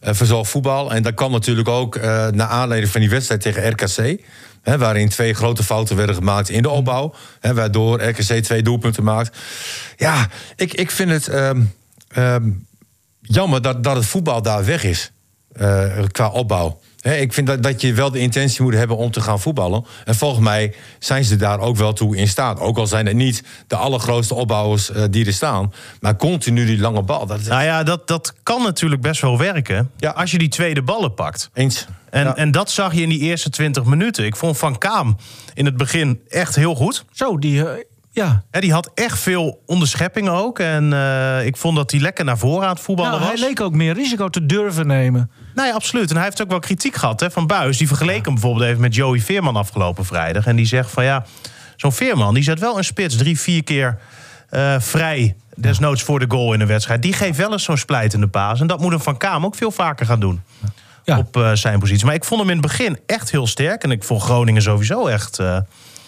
[0.00, 0.92] eh eh, verzorgd voetbal.
[0.92, 4.22] En dat kwam natuurlijk ook eh naar aanleiding van die wedstrijd tegen RKC.
[4.62, 7.14] Hè, waarin twee grote fouten werden gemaakt in de opbouw.
[7.40, 9.36] Hè, waardoor RKC twee doelpunten maakt.
[9.96, 11.62] Ja, ik, ik vind het ehm,
[12.08, 12.50] ehm,
[13.20, 15.10] jammer dat, dat het voetbal daar weg is.
[16.12, 16.80] qua opbouw.
[17.00, 19.84] Hè, ik vind dat, dat je wel de intentie moet hebben om te gaan voetballen.
[20.04, 22.60] En volgens mij zijn ze daar ook wel toe in staat.
[22.60, 25.72] Ook al zijn het niet de allergrootste opbouwers eh, die er staan.
[26.00, 27.26] Maar continu die lange bal.
[27.26, 29.90] Dat is Nou ja, dat, dat kan natuurlijk best wel werken.
[29.96, 30.10] Ja.
[30.10, 31.50] Als je die tweede ballen pakt.
[31.54, 31.86] eens.
[32.10, 32.36] En, Ja.
[32.36, 34.24] en dat zag je in die eerste 20 minuten.
[34.24, 35.16] Ik vond Van Kaam
[35.54, 37.04] in het begin echt heel goed.
[37.12, 37.64] Zo, die...
[38.10, 38.42] ja.
[38.50, 40.58] Die had echt veel onderscheppingen ook.
[40.58, 43.40] En eh, ik vond dat hij lekker naar voren aan het voetballen Nou, hij was.
[43.40, 45.30] leek ook meer risico te durven nemen.
[45.54, 46.10] Nee, absoluut.
[46.10, 47.78] En hij heeft ook wel kritiek gehad hè, van Buis.
[47.78, 50.46] Die vergeleek hem bijvoorbeeld even met Joey Veerman afgelopen vrijdag.
[50.46, 51.24] En die zegt van ja,
[51.76, 53.98] zo'n Veerman die zet wel een spits drie, vier keer
[54.48, 55.36] eh, vrij.
[55.56, 57.02] Desnoods voor de goal in een wedstrijd.
[57.02, 58.60] Die geeft wel eens zo'n splijtende paas.
[58.60, 60.42] En dat moet een Van Kaam ook veel vaker gaan doen.
[61.04, 61.18] Ja.
[61.18, 62.06] Op eh, zijn positie.
[62.06, 63.82] Maar ik vond hem in het begin echt heel sterk.
[63.82, 65.38] En ik vond Groningen sowieso echt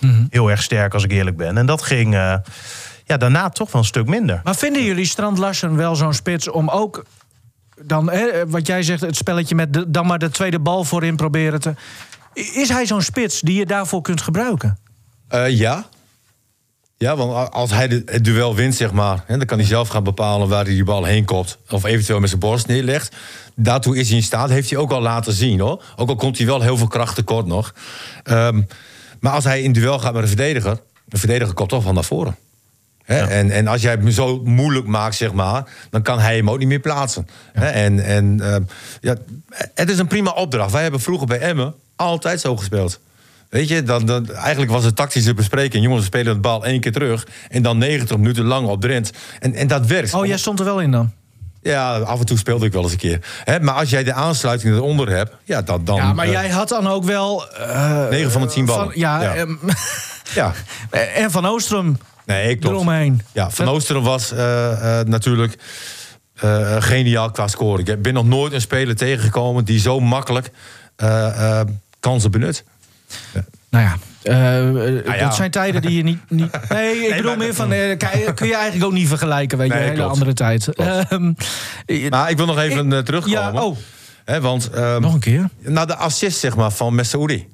[0.02, 0.24] eh, Mhm.
[0.30, 1.56] heel erg sterk, als ik eerlijk ben.
[1.58, 2.34] En dat ging eh,
[3.04, 4.40] ja, daarna toch wel een stuk minder.
[4.44, 7.04] Maar vinden jullie Strand Larsen wel zo'n spits om ook...
[7.84, 11.16] Dan, hè, wat jij zegt, het spelletje met de, dan maar de tweede bal voorin
[11.16, 11.74] proberen te...
[12.34, 14.78] Is hij zo'n spits die je daarvoor kunt gebruiken?
[15.28, 15.84] Eh, ja.
[16.96, 19.24] Ja, want als hij de- het duel wint, zeg maar...
[19.26, 21.58] Hè, dan kan hij zelf gaan bepalen waar hij die bal heen kopt.
[21.70, 23.16] Of eventueel met zijn borst neerlegt.
[23.54, 24.48] Daartoe is hij in staat.
[24.50, 25.84] Heeft hij ook al laten zien, hoor.
[25.96, 27.74] Ook al komt hij wel heel veel kracht tekort nog.
[28.22, 28.62] Ehm,
[29.22, 30.80] maar als hij in duel gaat met een verdediger...
[31.08, 32.36] een verdediger komt toch wel naar voren.
[33.02, 33.26] Hè?
[33.26, 35.64] En, en als jij het zo moeilijk maakt, zeg maar...
[35.90, 37.28] dan kan hij hem ook niet meer plaatsen.
[37.52, 37.66] Hè?
[37.66, 38.62] En, en ehm,
[39.00, 39.16] ja,
[39.74, 40.72] het is een prima opdracht.
[40.72, 43.00] Wij hebben vroeger bij Emmen altijd zo gespeeld.
[43.48, 45.82] Weet je, dan, dan, eigenlijk was het tactische bespreking.
[45.82, 47.26] Jongens, we spelen de bal één keer terug.
[47.48, 49.12] En dan 90 minuten lang op Drent.
[49.40, 50.14] En, en dat werkt.
[50.14, 51.12] Oh, jij stond er wel in dan?
[51.62, 53.18] Ja, af en toe speelde ik wel eens een keer.
[53.44, 55.34] Hè, maar als jij de aansluiting eronder hebt...
[55.44, 55.84] Ja, dan...
[55.84, 57.48] dan Ja, maar eh, jij had dan ook wel...
[57.52, 58.84] eh, 9 van de 10 ballen.
[58.84, 59.46] van- ja, Ja.
[60.34, 60.52] Ja,
[61.14, 62.74] en Van Oostrum nee, klopt.
[62.74, 63.22] eromheen.
[63.32, 65.58] Ja, Van Oosteren was eh, eh, natuurlijk
[66.34, 67.86] eh, geniaal qua scoren.
[67.86, 69.64] Ik ben nog nooit een speler tegengekomen...
[69.64, 70.50] die zo makkelijk
[70.96, 71.66] eh, eh,
[72.00, 72.64] kansen benut.
[73.70, 75.16] Nou ja, ja.
[75.18, 76.18] dat zijn tijden die je niet...
[76.28, 77.68] niet nee, ik bedoel meer van...
[78.04, 80.68] kijk, kun je eigenlijk ook niet vergelijken, weet je, Nee, een hele andere tijd.
[80.74, 81.32] Ehm,
[81.86, 83.38] eh, Maar ik wil nog even Ik- terugkomen.
[83.54, 83.76] ja, oh.
[84.24, 85.48] Hè, want ehm, nog een keer.
[85.60, 87.48] naar de assist zeg maar, van Messaoudi.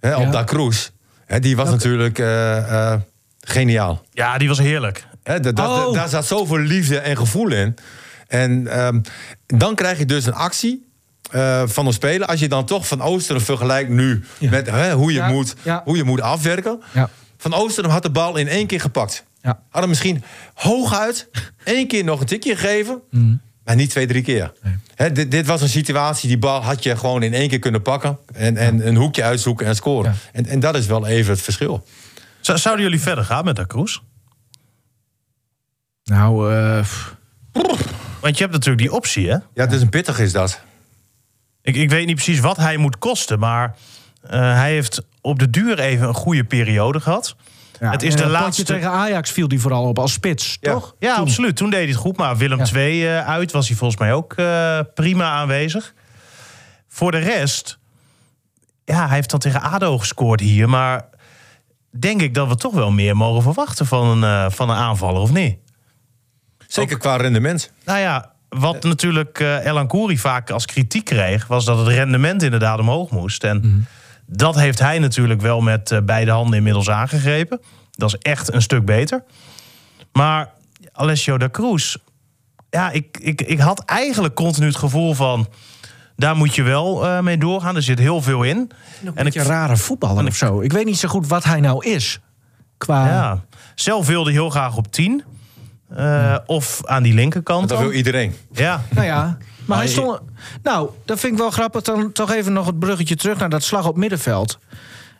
[0.00, 0.18] Hè, Ja.
[0.20, 0.88] Op Da Cruz.
[1.26, 3.00] Hè, die was natuurlijk eh, eh,
[3.40, 4.02] geniaal.
[4.12, 5.06] Ja, die was heerlijk.
[5.22, 5.92] Hè, da- da- Oh.
[5.94, 7.76] Daar zat zoveel liefde en gevoel in.
[8.28, 9.00] En ehm,
[9.46, 10.87] dan krijg je dus een actie
[11.30, 12.26] eh, van een speler.
[12.26, 14.50] Als je dan toch van Oosteren vergelijkt nu Ja.
[14.50, 15.82] met hè, hoe, je Ja, moet, ja.
[15.84, 16.82] hoe je moet afwerken.
[16.92, 17.10] Ja.
[17.38, 19.24] Van Oosteren had de bal in één keer gepakt.
[19.42, 19.60] Ja.
[19.70, 20.22] Had hem misschien
[20.54, 21.28] hooguit
[21.64, 23.00] één keer nog een tikje gegeven.
[23.10, 23.36] Mhm.
[23.64, 24.52] Maar niet twee, drie keer.
[24.94, 27.82] Hè, dit, dit was een situatie, die bal had je gewoon in één keer kunnen
[27.82, 28.18] pakken.
[28.34, 30.10] En, en een hoekje uitzoeken en scoren.
[30.12, 30.16] Ja.
[30.32, 31.86] En, en dat is wel even het verschil.
[32.40, 33.98] Zou- Zouden jullie verder gaan met Da Cruz?
[36.04, 36.84] Nou, eh,
[38.20, 39.32] Want je hebt natuurlijk die optie, hè?
[39.32, 40.60] Ja, het is een pittig is dat.
[41.68, 43.76] Ik, ik weet niet precies wat hij moet kosten, maar
[44.22, 47.36] eh, hij heeft op de duur even een goede periode gehad.
[47.80, 50.72] ja, Het is de laatste- tegen Ajax viel die vooral op als spits, Ja.
[50.72, 50.94] toch?
[50.98, 51.24] Ja, Toen.
[51.24, 51.56] absoluut.
[51.56, 52.66] Toen deed hij het goed, maar Willem Ja.
[52.74, 55.94] II eh, uit was hij volgens mij ook eh, prima aanwezig.
[56.88, 57.78] Voor de rest,
[58.84, 61.04] ja, hij heeft dan tegen ADO gescoord hier, maar
[61.98, 65.32] denk ik dat we toch wel meer mogen verwachten van een, van een aanvaller, of
[65.32, 65.58] niet?
[66.66, 67.72] Zeker qua rendement.
[67.84, 71.46] Nou ja, wat natuurlijk eh Elan Kouri vaak als kritiek kreeg...
[71.46, 73.44] was dat het rendement inderdaad omhoog moest.
[73.44, 73.86] En
[74.26, 77.60] dat heeft hij natuurlijk wel met eh, beide handen inmiddels aangegrepen.
[77.90, 79.24] Dat is echt een stuk beter.
[80.12, 80.50] Maar
[80.92, 81.96] Alessio da Cruz...
[82.70, 85.48] Ja, ik, ik, ik had eigenlijk continu het gevoel van...
[86.16, 87.76] daar moet je wel eh, mee doorgaan.
[87.76, 88.56] Er zit heel veel in.
[88.56, 88.70] Een
[89.16, 90.60] En beetje ik- rare voetballer of zo.
[90.60, 92.18] Ik weet niet zo goed wat hij nou is.
[92.78, 93.06] Qua...
[93.06, 95.24] Ja, zelf wilde hij heel graag op 10.
[95.96, 97.68] Eh, Of aan die linkerkant.
[97.68, 97.86] Dat dan.
[97.86, 98.34] wil iedereen.
[98.52, 100.20] Ja, Nou ja, maar hij stond...
[100.62, 101.82] Nou, dat vind ik wel grappig.
[101.82, 104.58] Dan toch even nog het bruggetje terug naar dat slag op middenveld.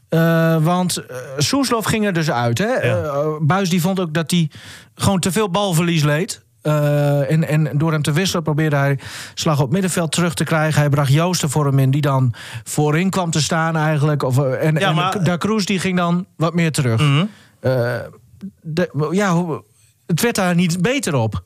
[0.09, 2.59] Eh, want eh Soeslof ging er dus uit.
[2.59, 2.65] Hè?
[2.73, 4.51] Eh, Buis die vond ook dat hij
[4.95, 6.43] gewoon te veel balverlies leed.
[6.63, 8.99] Eh, en, en door hem te wisselen probeerde hij
[9.35, 10.81] slag op middenveld terug te krijgen.
[10.81, 14.23] Hij bracht Joost er voor hem in, die dan voorin kwam te staan eigenlijk.
[14.23, 17.01] Of, en Ja, en maar- Da Cruz die ging dan wat meer terug.
[17.61, 17.97] Eh,
[18.63, 19.63] de, ja, hoe-
[20.09, 21.45] het werd daar niet beter op.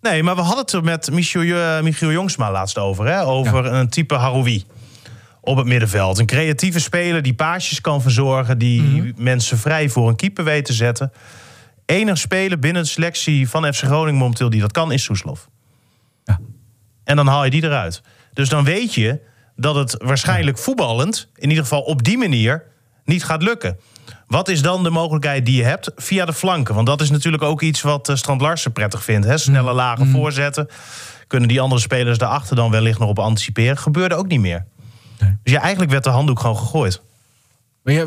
[0.00, 3.06] Nee, maar we hadden het er met Michiel, eh, Michiel Jongsma laatst over.
[3.06, 3.24] Hè?
[3.24, 4.64] Over een type Haroui
[5.40, 6.18] op het middenveld.
[6.18, 8.58] Een creatieve speler die paasjes kan verzorgen...
[8.58, 11.12] die mensen vrij voor een keeper weet te zetten.
[11.86, 15.48] Enig speler binnen de selectie van FC Groningen momenteel die dat kan, is Soeslof.
[16.24, 16.40] Ja.
[17.04, 18.02] En dan haal je die eruit.
[18.32, 19.20] Dus dan weet je
[19.56, 21.28] dat het waarschijnlijk voetballend...
[21.34, 22.64] in ieder geval op die manier
[23.04, 23.78] niet gaat lukken.
[24.30, 25.92] Wat is dan de mogelijkheid die je hebt?
[25.96, 26.74] Via de flanken.
[26.74, 29.26] Want dat is natuurlijk ook iets wat eh, Strand Larsen prettig vindt.
[29.26, 29.38] Hè?
[29.38, 30.68] Snelle lage voorzetten.
[31.26, 33.78] Kunnen die andere spelers daarachter dan wellicht nog op anticiperen?
[33.78, 34.66] Gebeurde ook niet meer.
[35.18, 37.02] Dus ja, eigenlijk werd de handdoek gewoon gegooid.
[37.82, 38.06] Maar je,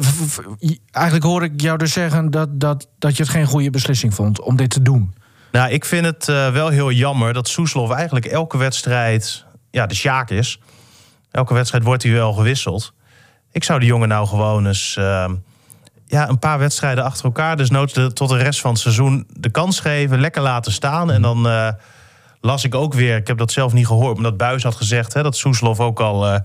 [0.92, 4.42] eigenlijk hoor ik jou dus zeggen dat, dat, dat je het geen goede beslissing vond
[4.42, 5.16] om dit te doen.
[5.52, 9.46] Nou, ik vind het eh, wel heel jammer dat Soeslof eigenlijk elke wedstrijd...
[9.72, 10.60] ja, de Sjaak is.
[11.32, 12.94] Elke wedstrijd wordt hij wel gewisseld.
[13.52, 14.96] Ik zou die jongen nou gewoon eens...
[14.98, 15.32] eh,
[16.14, 17.58] ja, een paar wedstrijden achter elkaar...
[17.58, 20.20] dus nooit de, tot de rest van het seizoen de kans geven...
[20.20, 21.12] lekker laten staan.
[21.12, 21.68] En dan eh,
[22.42, 23.16] las ik ook weer...
[23.16, 24.18] ik heb dat zelf niet gehoord...
[24.18, 26.42] omdat Buis had gezegd hè, dat Soeslof ook al...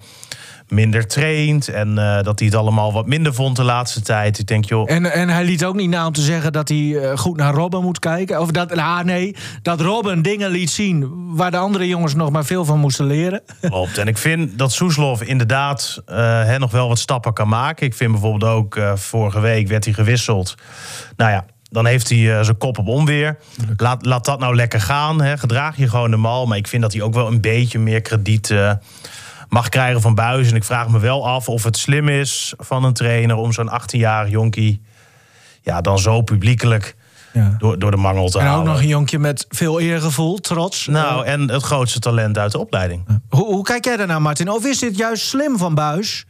[0.68, 4.38] minder traint en eh, dat hij het allemaal wat minder vond de laatste tijd.
[4.38, 6.96] Ik denk, joh, En, en hij liet ook niet na om te zeggen dat hij
[6.96, 8.40] eh, goed naar Robben moet kijken.
[8.40, 12.44] Of dat, ah, nee, dat Robben dingen liet zien waar de andere jongens nog maar
[12.44, 13.42] veel van moesten leren.
[13.60, 13.98] Klopt.
[13.98, 17.86] En ik vind dat Soeslof inderdaad eh, hè, nog wel wat stappen kan maken.
[17.86, 20.54] Ik vind bijvoorbeeld ook, vorige week werd hij gewisseld.
[21.16, 23.38] Nou ja, dan heeft hij zijn kop op onweer.
[23.76, 25.22] Laat, laat dat nou lekker gaan.
[25.22, 25.38] Hè.
[25.38, 26.46] Gedraag je gewoon mal.
[26.46, 28.54] Maar ik vind dat hij ook wel een beetje meer krediet
[29.48, 30.50] mag krijgen van Buis.
[30.50, 33.36] En ik vraag me wel af of het slim is van een trainer...
[33.36, 34.80] om zo'n 18-jarig jonkie
[35.62, 36.96] ja, dan zo publiekelijk
[37.32, 37.54] Ja.
[37.58, 38.66] door, door de mangel te En ook halen.
[38.66, 40.86] nog een jonkje met veel eergevoel, trots.
[40.86, 43.04] Nou, Eh, en het grootste talent uit de opleiding.
[43.28, 44.50] hoe, hoe kijk jij daarnaar, Martin?
[44.50, 46.24] Of is dit juist slim van Buis?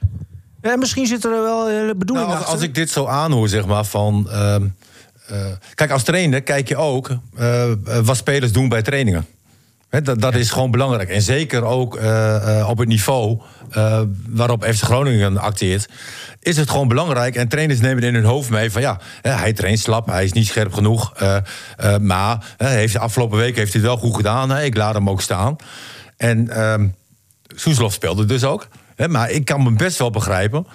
[0.62, 2.54] Ja, misschien zit er wel een hele bedoeling Nou, als, achter.
[2.54, 4.28] als ik dit zo aanhoor, zeg maar, van...
[4.30, 4.66] ehm,
[5.28, 5.36] eh,
[5.74, 7.64] kijk, als trainer kijk je ook eh,
[8.02, 9.26] wat spelers doen bij trainingen.
[9.90, 11.08] Dat dat is gewoon belangrijk.
[11.08, 15.88] En zeker ook eh, eh, op het niveau eh, waarop FC Groningen acteert...
[16.40, 17.34] is het gewoon belangrijk.
[17.36, 18.82] En trainers nemen in hun hoofd mee van...
[18.82, 21.12] ja, hij traint slap, hij is niet scherp genoeg.
[22.00, 24.56] maar heeft de afgelopen week heeft hij het wel goed gedaan.
[24.56, 25.56] Ik laat hem ook staan.
[26.16, 26.48] En...
[26.48, 26.86] ehm,
[27.54, 28.68] Soeslof speelde dus ook.
[29.06, 30.66] Maar ik kan me best wel begrijpen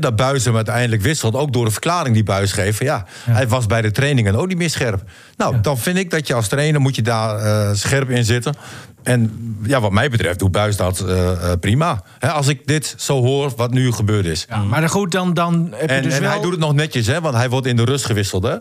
[0.00, 1.34] dat Buis hem uiteindelijk wisselt.
[1.34, 2.76] Ook door de verklaring die Buis geeft.
[2.76, 5.02] van Ja, Hij was bij de trainingen ook niet meer scherp.
[5.36, 8.54] Nou, dan vind ik dat je als trainer moet je daar eh, scherp in zitten.
[9.02, 12.02] En ja, wat mij betreft doet Buis dat eh, eh, prima.
[12.20, 14.46] Als ik dit zo hoor wat nu gebeurd is.
[14.48, 16.30] Ja, maar goed, dan, dan heb je En, dus en wel...
[16.30, 18.42] hij doet het nog netjes, hè, want hij wordt in de rust gewisseld.
[18.42, 18.56] Hè?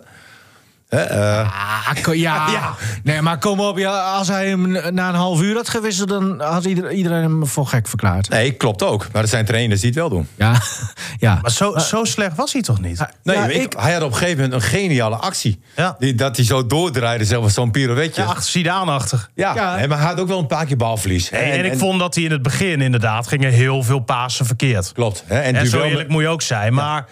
[0.89, 2.73] Eh, Ah, ko- ja.
[3.03, 3.77] Nee, maar kom op.
[3.77, 6.09] Ja, als hij hem na een half uur had gewisseld...
[6.09, 8.29] dan had ieder- iedereen hem voor gek verklaard.
[8.29, 9.07] nee, klopt ook.
[9.11, 10.27] Maar er zijn trainers die het wel doen.
[10.35, 10.61] Ja,
[11.17, 11.39] ja.
[11.41, 12.99] Maar zo, zo slecht was hij toch niet?
[13.23, 15.61] Nee, Ja, maar ik- ik- hij had op een gegeven moment een geniale actie.
[15.75, 15.95] Ja.
[15.99, 18.21] Die, dat hij zo doordraaide, maar, zo'n pirouetje.
[18.21, 19.29] Ja, achter Zidane-achtig.
[19.35, 19.87] Ja, Ja.
[19.87, 21.29] maar hij had ook wel een paar keer balverlies.
[21.29, 24.91] En, en ik vond dat hij in het begin inderdaad gingen heel veel pasen verkeerd.
[24.93, 25.23] Klopt.
[25.25, 26.73] Hè, en En zo eerlijk moet je ook zijn.
[26.73, 27.05] Maar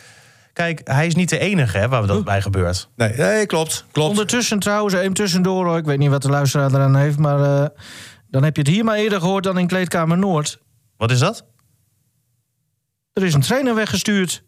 [0.58, 2.89] kijk, hij is niet de enige hè, waar dat bij gebeurt.
[2.96, 3.86] Nee, nee, klopt.
[3.91, 4.10] klopt.
[4.10, 5.78] Ondertussen trouwens, even tussendoor hoor.
[5.78, 7.63] Ik weet niet wat de luisteraar eraan heeft, maar...
[7.63, 7.70] eh,
[8.30, 10.60] dan heb je het hier maar eerder gehoord dan in Kleedkamer Noord.
[10.98, 11.46] Wat is dat?
[13.13, 14.43] Er is een trainer weggestuurd.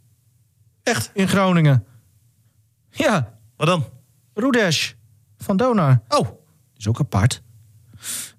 [0.84, 1.12] Echt?
[1.14, 1.86] In Groningen.
[2.90, 3.86] Ja, Wat dan?
[4.34, 4.92] Rudesh
[5.38, 6.02] van Donar.
[6.08, 6.28] Oh,
[6.78, 7.42] Is ook apart.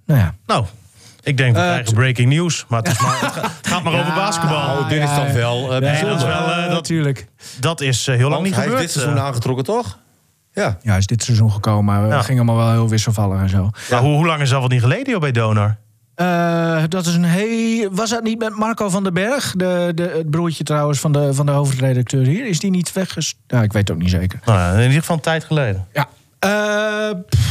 [0.05, 0.35] Nou ja.
[0.47, 0.67] nou.
[1.23, 2.65] Ik denk we Eh, krijgen breaking news.
[2.69, 4.79] Maar het, is maar, het gaat- het gaat maar over basketbal.
[4.79, 6.09] Oh, dit is dan wel uh, Nee, bijzonder.
[6.09, 7.27] dat is wel, eh, dat, natuurlijk.
[7.61, 8.87] dat is eh, heel lang niet hij is gebeurd.
[8.87, 9.25] dit seizoen eh.
[9.25, 9.99] aangetrokken, toch?
[10.53, 10.79] Ja.
[10.83, 12.17] Ja, is dit seizoen gekomen, maar Ja.
[12.17, 13.71] het ging allemaal wel heel wisselvallig en zo.
[13.91, 15.77] Maar hoe, hoe lang is dat wel niet geleden joh, bij Donor?
[16.15, 17.89] Eh, dat is een heel.
[17.93, 19.53] Was dat niet met Marco van den Berg?
[19.57, 22.47] De, de, het broertje trouwens van de, van de hoofdredacteur hier.
[22.47, 23.35] Is die niet wegges...
[23.47, 24.41] Ja, ik weet het ook niet zeker.
[24.45, 25.87] Nou, ja, in ieder geval een tijd geleden.
[25.93, 26.09] Ja.
[26.39, 27.50] Eh, pff,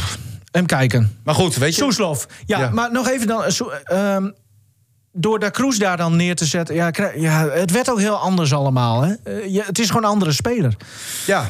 [0.60, 1.20] hem kijken.
[1.24, 1.82] Maar goed, weet je...
[1.82, 2.28] Soeslof.
[2.46, 2.70] Ja, Ja.
[2.70, 3.52] maar nog even dan.
[3.52, 4.30] Soe- ehm,
[5.14, 6.76] door Da Cruz daar dan neer te zetten.
[6.76, 9.02] Ja, ja, het werd ook heel anders allemaal.
[9.02, 9.14] Hè?
[9.24, 10.76] Eh, je, het is gewoon een andere speler.
[11.26, 11.50] Ja.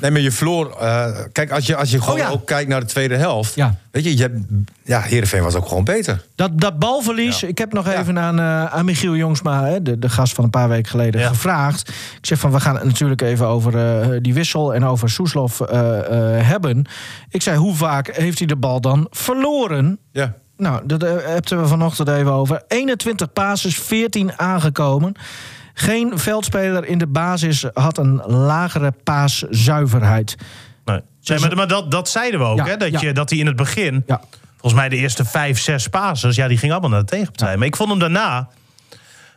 [0.00, 0.76] Nee, maar je verloor...
[0.80, 2.30] eh, kijk, als je, als je gewoon Oh ja.
[2.30, 3.54] ook kijkt naar de tweede helft...
[3.54, 3.74] Ja.
[3.90, 4.38] Weet je, je hebt,
[4.82, 6.22] ja, Heerenveen was ook gewoon beter.
[6.34, 10.08] Dat, dat balverlies, ik heb nog even aan, eh, aan Michiel Jongsma, hè, de, de
[10.08, 11.88] gast van een paar weken geleden, gevraagd.
[11.88, 15.58] Ik zeg van, we gaan het natuurlijk even over eh, die wissel en over Soeslof
[16.42, 16.84] hebben.
[17.30, 19.98] Ik zei, hoe vaak heeft hij de bal dan verloren?
[20.12, 20.34] Ja.
[20.56, 22.62] Nou, dat hebben we vanochtend even over.
[22.68, 25.14] 21 passes, 14 aangekomen.
[25.78, 30.36] Geen veldspeler in de basis had een lagere paaszuiverheid.
[30.84, 31.00] Nee.
[31.38, 32.76] Maar maar dat, dat zeiden we ook, Ja, hè?
[32.76, 33.00] Dat, ja.
[33.00, 34.02] je, dat hij in het begin...
[34.06, 34.20] Ja.
[34.50, 36.36] Volgens mij de eerste vijf, zes passes...
[36.36, 37.56] Ja, die gingen allemaal naar de tegenpartij.
[37.56, 38.48] Maar ik vond hem daarna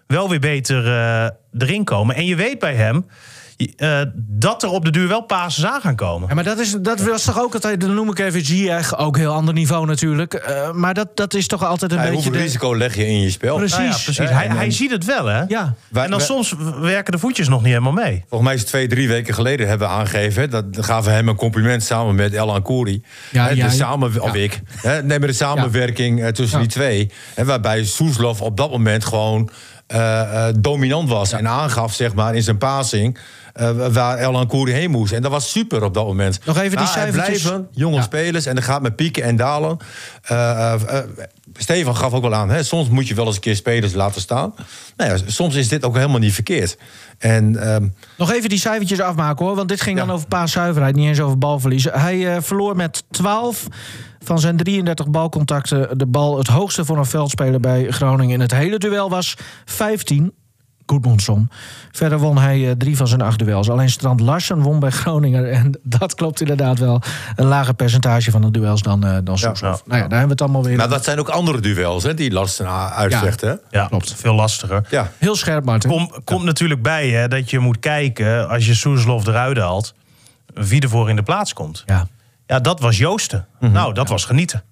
[0.08, 2.16] wel weer beter eh, erin komen.
[2.16, 3.06] En je weet bij hem...
[3.78, 6.28] eh, dat er op de duur wel passes aan gaan komen.
[6.30, 9.18] Ja, maar dat, is, dat was toch ook altijd, dan noem ik even Ziyech, ook
[9.18, 10.34] heel ander niveau natuurlijk.
[10.34, 12.16] Eh, maar dat, dat is toch altijd een Ja, beetje...
[12.18, 13.56] hoeveel de- risico leg je in je spel?
[13.56, 13.78] Precies.
[13.78, 14.30] Nou ja, precies.
[14.30, 15.44] Hij, en- hij ziet het wel, hè?
[15.48, 15.74] Ja.
[15.90, 18.24] Wij- en dan wij- soms werken de voetjes nog niet helemaal mee.
[18.30, 20.50] Volgens mij is het twee, drie weken geleden hebben we aangegeven.
[20.50, 23.04] Dat dan gaven we hem een compliment samen met Elan Kouri.
[23.32, 23.70] Ja, Hè, ja, de ja.
[23.70, 24.62] samen, of ik.
[24.76, 26.64] Hè, nee, maar de samenwerking eh, tussen Ja.
[26.66, 27.12] die twee.
[27.36, 29.50] Hè, waarbij Soeslof op dat moment gewoon
[29.88, 31.32] eh, eh, dominant was.
[31.32, 33.18] En aangaf, zeg maar, in zijn passing.
[33.60, 35.14] Eh, waar Elan Kouri heen moest.
[35.14, 36.40] En dat was super op dat moment.
[36.46, 37.42] Nog even die Nou, er cijfertjes.
[37.42, 38.02] blijven jonge Ja.
[38.02, 39.78] spelers en er gaat met pieken en dalen.
[40.24, 40.74] Eh,
[41.58, 44.22] Stefan gaf ook wel aan, hè, soms moet je wel eens een keer spelers laten
[44.22, 44.54] staan.
[44.98, 46.78] Nou ja, soms is dit ook helemaal niet verkeerd.
[47.18, 50.06] En ehm, Nog even die cijfertjes afmaken hoor, want dit ging Ja.
[50.06, 51.84] dan over paaszuiverheid, niet eens over balverlies.
[51.92, 53.68] Hij verloor met 12
[54.24, 56.38] van zijn 33 balcontacten de bal.
[56.38, 60.34] Het hoogste voor een veldspeler bij Groningen in het hele duel was 15.
[60.90, 61.50] Goedmondson.
[61.92, 63.70] Verder won hij eh, drie van zijn acht duels.
[63.70, 65.52] Alleen Strand Larsen won bij Groningen.
[65.60, 67.02] En dat klopt inderdaad wel.
[67.36, 69.78] Een lager percentage van de duels dan, eh dan Soeslof.
[69.78, 69.84] ja.
[69.86, 70.78] Nou ja, daar hebben we het allemaal weer.
[70.78, 73.42] maar dat zijn ook andere duels hè, die Larsen uitvecht.
[73.42, 73.54] Hè?
[73.70, 74.14] Ja, klopt.
[74.18, 74.86] Veel lastiger.
[74.90, 75.12] Ja.
[75.18, 75.90] Heel scherp, Martin.
[75.90, 79.94] Kom, komt natuurlijk bij hè, dat je moet kijken, als je Soeslof eruit haalt,
[80.54, 81.84] wie ervoor in de plaats komt.
[81.86, 82.08] Ja.
[82.48, 83.48] Ja, dat was Joosten.
[83.60, 84.64] Nou, dat was genieten.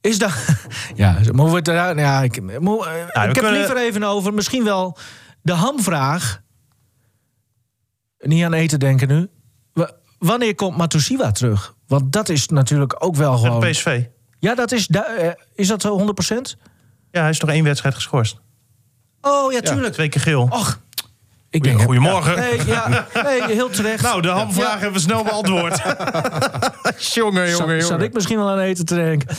[0.00, 0.32] Is dat.
[0.94, 1.98] Ja, moeten we het eruit.
[1.98, 2.42] Ja, ik, eh,
[3.28, 4.34] ik heb het liever even over.
[4.34, 4.98] Misschien wel
[5.42, 6.40] de hamvraag.
[8.18, 9.28] Niet aan eten denken nu.
[9.72, 11.74] Wa- Wanneer komt Matusiwa terug?
[11.86, 13.60] Want dat is natuurlijk ook wel gewoon.
[13.60, 14.04] Tegen PSV.
[14.38, 14.86] Ja, dat is.
[14.86, 16.56] eh, is dat zo 100%?
[17.10, 18.40] Ja, hij is nog één wedstrijd geschorst.
[19.20, 19.92] Oh ja, tuurlijk.
[19.94, 20.42] Twee keer geel.
[20.50, 20.80] Och.
[21.50, 22.36] Ik denk, Goedemorgen.
[22.36, 24.02] Nee, ja, nee, heel terecht.
[24.02, 24.78] Nou, de hamvraag Ja.
[24.78, 25.82] hebben we snel beantwoord.
[27.14, 29.36] jongen, Zat, zat ik misschien wel aan eten te denken.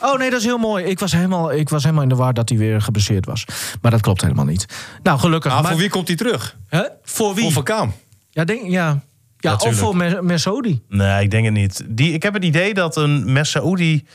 [0.00, 0.84] Oh nee, dat is heel mooi.
[0.84, 3.44] Ik was, helemaal, ik was helemaal in de war dat hij weer geblesseerd was.
[3.80, 4.66] Maar dat klopt helemaal niet.
[5.02, 5.52] Nou, gelukkig.
[5.52, 6.56] Maar maar- voor wie komt hij terug?
[6.68, 6.82] Hè?
[7.02, 7.42] Voor wie?
[7.44, 7.94] Voor Van Kaam.
[8.30, 9.00] Ja, denk, ja.
[9.38, 10.82] ja of voor Mer- Mercodi.
[10.88, 11.82] Nee, ik denk het niet.
[11.86, 14.06] Die, ik heb het idee dat een Messaoudi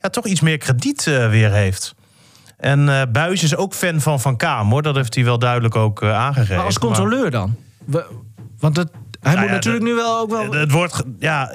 [0.00, 1.94] ja, toch iets meer krediet eh, weer heeft.
[2.60, 4.82] En eh Buis is ook fan van Van Kaam, hoor.
[4.82, 6.56] Dat heeft hij wel duidelijk ook eh, aangegeven.
[6.56, 7.54] Maar als controleur dan?
[7.84, 8.06] We-
[8.58, 10.52] want het, hij moet ja, natuurlijk dat- nu wel ook wel...
[10.52, 11.50] Het wordt, ja,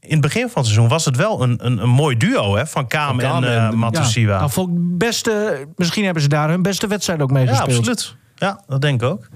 [0.00, 2.66] in het begin van het seizoen was het wel een, een, een mooi duo, hè?
[2.66, 4.38] Van Kaam, Kaam en, en- eh Matusiwa.
[4.38, 7.78] Nou, voor het beste, misschien hebben ze daar hun beste wedstrijd ook mee Ja, gespeeld.
[7.78, 8.16] absoluut.
[8.34, 9.28] Ja, dat denk ik ook.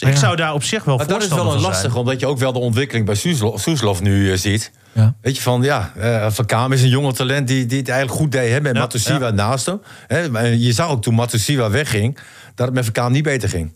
[0.00, 0.14] Dus Ja.
[0.14, 2.38] ik zou daar op zich wel Maar dat is wel een lastig, omdat je ook
[2.38, 4.70] wel de ontwikkeling bij Soeslof, Soeslof nu eh, ziet.
[4.92, 5.14] Ja.
[5.20, 8.32] Weet je van, ja, eh, Van is een jonge talent die, die het eigenlijk goed
[8.32, 8.52] deed.
[8.52, 9.32] Hè, met Ja, Matusiwa ja.
[9.32, 9.80] naast hem.
[10.06, 12.18] Hè, maar je zag ook toen Matusiwa wegging,
[12.54, 13.72] dat het met Van niet beter ging.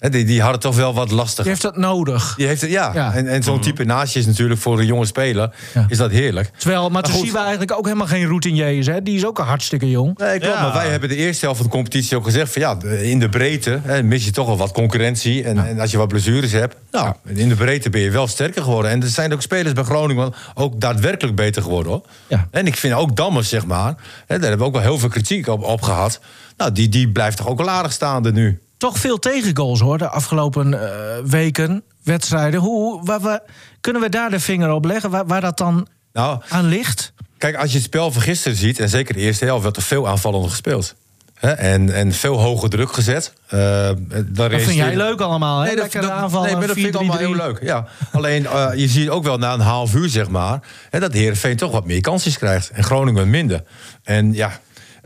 [0.00, 1.44] Hè, die, die hadden toch wel wat Die lastig.
[1.44, 2.34] heeft dat nodig.
[2.36, 2.90] Die heeft het, ja.
[2.94, 3.14] Ja.
[3.14, 5.86] En, en zo'n type naast je is natuurlijk voor een jonge speler Ja.
[5.88, 6.50] is dat heerlijk.
[6.56, 6.88] Terwijl.
[6.90, 8.86] Matusiwa eigenlijk ook helemaal geen routinier is.
[8.86, 9.02] Hè?
[9.02, 10.18] Die is ook een hartstikke jong.
[10.18, 10.54] Nee, klopt.
[10.54, 10.62] Ja.
[10.62, 12.52] Maar wij hebben de eerste helft van de competitie ook gezegd...
[12.52, 15.44] van ja, in de breedte hè, mis je toch wel wat concurrentie.
[15.44, 16.76] En, en als je wat blessures hebt...
[16.90, 18.90] nou, in de breedte ben je wel sterker geworden.
[18.90, 21.92] En er zijn ook spelers bij Groningen ook daadwerkelijk beter geworden.
[21.92, 22.02] Hoor.
[22.26, 22.48] Ja.
[22.50, 23.94] En ik vind ook Dammers, zeg maar...
[24.26, 26.20] Hè, daar hebben we ook wel heel veel kritiek op, op gehad.
[26.56, 28.60] Nou, die, die blijft toch ook wel aardig staande nu.
[28.80, 30.90] Toch veel tegengoals hoor, de afgelopen eh,
[31.24, 32.60] weken, wedstrijden.
[32.60, 33.42] Hoe, waar, waar-
[33.80, 35.10] kunnen we daar de vinger op leggen?
[35.10, 37.12] Waar, waar dat dan Nou, aan ligt?
[37.38, 39.82] Kijk, als je het spel van gisteren ziet, en zeker de eerste helft, werd er
[39.82, 40.94] veel aanvallender gespeeld.
[41.40, 43.32] En, en veel hoge druk gezet.
[43.54, 43.90] Uh,
[44.26, 45.66] dat vind jij leuk allemaal, hè?
[45.66, 47.62] Nee, dat, Lekker aanval, nee, maar dat vind ik allemaal heel leuk.
[47.62, 47.86] Ja.
[48.12, 50.60] Alleen, uh, je ziet ook wel na een half uur, zeg maar...
[50.90, 52.70] Hè, dat Heerenveen toch wat meer kansjes krijgt.
[52.70, 53.62] En Groningen minder.
[54.02, 54.60] En ja,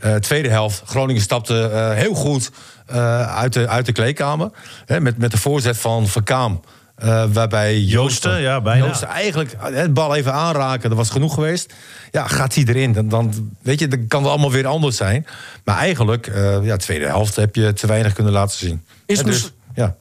[0.05, 2.51] uh, tweede helft, Groningen stapte heel goed
[2.87, 4.51] uit, de, uit de kleedkamer.
[4.87, 6.61] Hè, met, met de voorzet van Verkaam.
[7.05, 8.87] Uh, waarbij Joosten, ja, bijna.
[8.87, 11.74] Joosten eigenlijk het bal even aanraken, dat was genoeg geweest.
[12.11, 15.26] Ja, gaat hij erin, dan, dan, weet je, dan kan het allemaal weer anders zijn.
[15.64, 18.85] Maar eigenlijk, uh, ja, tweede helft heb je te weinig kunnen laten zien.
[19.07, 19.97] Is, het, dus, ja.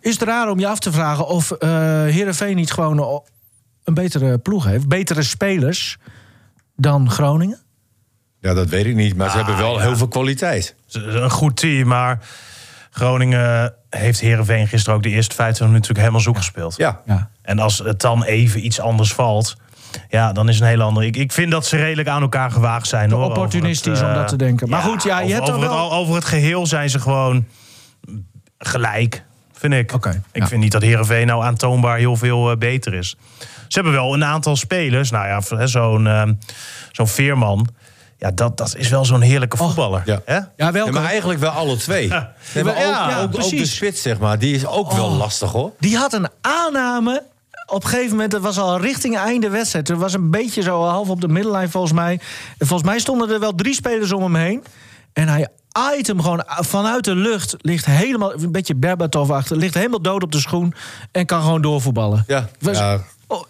[0.00, 1.58] is het raar om je af te vragen of uh,
[2.02, 3.22] Heerenveen niet gewoon
[3.84, 4.88] een betere ploeg heeft?
[4.88, 5.98] Betere spelers
[6.74, 7.60] dan Groningen?
[8.46, 10.74] Ja, dat weet ik niet, maar ze hebben wel heel veel kwaliteit.
[10.92, 12.18] Een goed team, maar
[12.90, 16.76] Groningen heeft Herenveen gisteren ook de eerste 25 minuten natuurlijk helemaal zoek gespeeld.
[16.76, 17.00] Ja.
[17.06, 17.30] ja.
[17.42, 19.56] En als het dan even iets anders valt,
[20.08, 21.06] ja, dan is het een hele andere.
[21.06, 23.10] Ik, ik vind dat ze redelijk aan elkaar gewaagd zijn.
[23.10, 24.68] Hoor, opportunistisch om dat te denken.
[24.68, 25.84] Maar goed, ja, je over, hebt over, wel...
[25.84, 27.46] het, over het geheel zijn ze gewoon
[28.58, 29.92] gelijk, vind ik.
[29.92, 33.16] Okay, ik vind niet dat Herenveen nou aantoonbaar heel veel uh, beter is.
[33.68, 35.10] Ze hebben wel een aantal spelers.
[35.10, 36.22] Nou ja, zo'n uh,
[36.92, 37.68] zo'n Veerman.
[38.18, 40.02] Ja, dat, dat is wel zo'n heerlijke voetballer.
[40.04, 40.20] ja.
[40.24, 40.38] Hè?
[40.56, 40.92] Ja, welke?
[40.92, 42.08] maar eigenlijk wel alle twee.
[42.08, 42.32] Ja.
[42.54, 45.50] Nee, maar ook, ja, ook, ook, de spits, zeg maar, die is ook wel lastig,
[45.52, 45.72] hoor.
[45.78, 47.22] Die had een aanname
[47.66, 49.88] op een gegeven moment, het was al richting einde wedstrijd.
[49.88, 52.20] Er was een beetje zo half op de middenlijn volgens mij.
[52.58, 54.64] volgens mij stonden er wel drie spelers om hem heen.
[55.12, 57.54] En hij aait hem gewoon vanuit de lucht.
[57.58, 59.56] Ligt helemaal, een beetje Berbatov achter.
[59.56, 60.74] Ligt helemaal dood op de schoen.
[61.12, 62.24] En kan gewoon doorvoetballen.
[62.26, 63.00] Ja, ja.
[63.26, 63.44] Oh,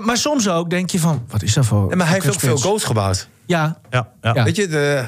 [0.00, 1.96] maar soms ook denk je van, wat is dat voor...
[1.96, 3.28] Maar hij heeft ook veel goals gebouwd.
[3.46, 3.78] Ja.
[3.90, 4.44] Ja, ja.
[4.44, 5.04] Weet je, de,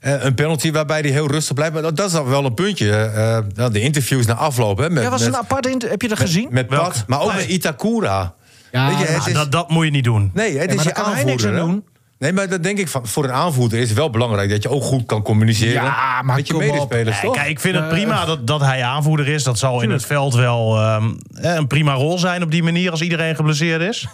[0.00, 1.72] een penalty waarbij hij heel rustig blijft.
[1.72, 3.12] Maar dat, dat is dan wel een puntje.
[3.56, 4.78] Uh, de interviews na afloop.
[4.78, 6.48] Hè, met, ja, was een apart Heb je dat gezien?
[6.50, 8.34] Met Pat, maar ook met Itakura.
[8.72, 10.30] Ja, Weet je, het is, dat, dat moet je niet doen.
[10.34, 11.56] Nee, het is je aanvoerder.
[11.56, 11.84] doen.
[12.18, 14.68] Nee, maar dat denk ik van, voor een aanvoerder is het wel belangrijk dat je
[14.68, 17.22] ook goed kan communiceren ja, maar met je medespelers.
[17.22, 19.42] Nee, kijk, ik vind het prima dat, dat hij aanvoerder is.
[19.42, 23.02] Dat zal in het veld wel um, een prima rol zijn op die manier als
[23.02, 24.08] iedereen geblesseerd is.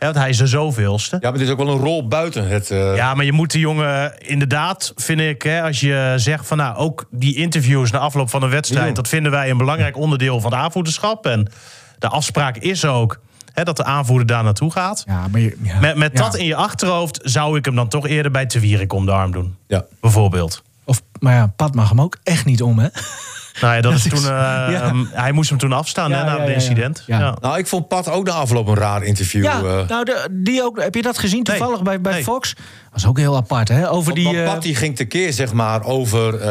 [0.00, 1.16] Ja, want hij is de zoveelste.
[1.20, 2.70] Ja, maar het is ook wel een rol buiten het...
[2.70, 2.96] Uh...
[2.96, 5.42] Ja, maar je moet de jongen inderdaad, vind ik...
[5.42, 8.96] Hè, als je zegt van nou, ook die interviews na afloop van een wedstrijd...
[8.96, 11.26] dat vinden wij een belangrijk onderdeel van de aanvoerderschap.
[11.26, 11.48] En
[11.98, 13.20] de afspraak is ook
[13.52, 15.04] hè, dat de aanvoerder daar naartoe gaat.
[15.06, 15.80] Ja, maar je, ja.
[15.80, 18.92] Met, met dat in je achterhoofd zou ik hem dan toch eerder bij Te Wierik
[18.92, 19.56] om de arm doen.
[19.66, 19.84] Ja.
[20.00, 20.62] Bijvoorbeeld.
[20.84, 22.88] Of, maar ja, Pat mag hem ook echt niet om, hè?
[23.60, 27.02] Nou ja, dat is toen, uh, hij moest hem toen afstaan hè, na het incident.
[27.06, 27.36] Ja.
[27.40, 29.42] Nou, ik vond Pat ook de afloop een raar interview.
[29.42, 29.88] Ja, uh.
[29.88, 31.84] nou, de, die ook, heb je dat gezien toevallig nee.
[31.84, 32.22] bij, bij nee.
[32.22, 32.54] Fox?
[32.54, 33.90] Dat was ook heel apart, hè?
[33.90, 34.44] Over die.
[34.44, 36.44] Pat die ging tekeer, zeg maar, over...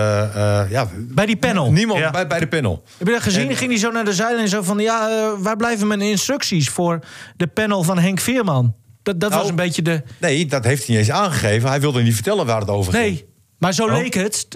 [0.69, 1.71] ja, bij die panel.
[1.71, 2.83] Niemand, bij, bij de panel.
[2.97, 3.49] Heb je dat gezien?
[3.49, 4.79] En, ging hij zo naar de zijlijn en zo van...
[4.79, 6.99] Ja, waar blijven mijn instructies voor
[7.35, 8.75] de panel van Henk Veerman?
[9.03, 10.01] Dat, dat nou, was een beetje de...
[10.17, 11.69] Nee, dat heeft hij niet eens aangegeven.
[11.69, 13.23] Hij wilde niet vertellen waar het over ging.
[13.59, 13.93] Maar zo oh.
[13.93, 14.47] leek het.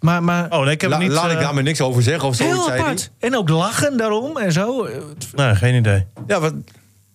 [0.00, 2.28] Maar, maar, oh, nee, ik heb La, niet, laat ik daar maar niks over zeggen.
[2.28, 3.10] Of heel apart.
[3.18, 4.88] En ook lachen daarom en zo.
[5.34, 6.06] Nee, geen idee.
[6.26, 6.54] Ja, wat,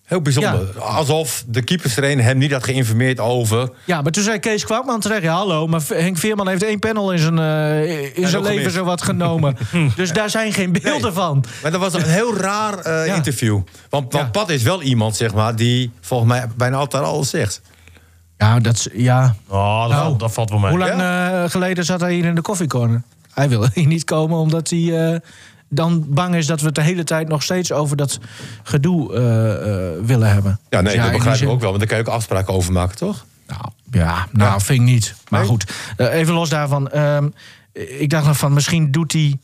[0.08, 0.70] heel bijzonder.
[0.76, 0.82] Ja.
[0.82, 3.70] Alsof de keeperstrainer hem niet had geïnformeerd over...
[3.84, 5.22] Ja, maar toen zei Kees Kwakman terecht...
[5.22, 8.84] Ja, hallo, maar Henk Veerman heeft één panel in zijn, uh, in zijn leven zo
[8.84, 9.58] wat genomen.
[9.96, 11.12] dus daar zijn geen beelden nee.
[11.12, 11.44] van.
[11.62, 13.16] Maar dat was een heel raar uh, ja.
[13.16, 13.62] interview.
[13.90, 15.56] Want, want Pat is wel iemand, zeg maar...
[15.56, 17.62] die volgens mij bijna altijd alles zegt.
[18.38, 19.36] Ja, dat is, ja.
[19.48, 20.70] Oh, dat, nou, dat valt wel mee.
[20.70, 21.44] Hoe lang ja?
[21.44, 23.02] uh, geleden zat hij hier in de koffiecorner?
[23.34, 25.20] Hij wil hier niet komen omdat hij uh,
[25.70, 28.20] dan bang is dat we het de hele tijd nog steeds over dat
[28.64, 30.60] gedoe uh, willen hebben.
[30.70, 31.70] Ja, nee, dus dat begrijp ik ook wel.
[31.70, 33.26] Want daar kan je ook afspraken over maken, toch?
[33.48, 33.62] Nou,
[33.92, 34.60] ja, nou, ja.
[34.60, 35.16] vind ik niet.
[35.30, 35.50] Maar nee?
[35.50, 35.66] goed,
[35.98, 36.90] even los daarvan.
[36.90, 37.28] Ehm,
[37.74, 39.38] ik dacht nog van, misschien doet hij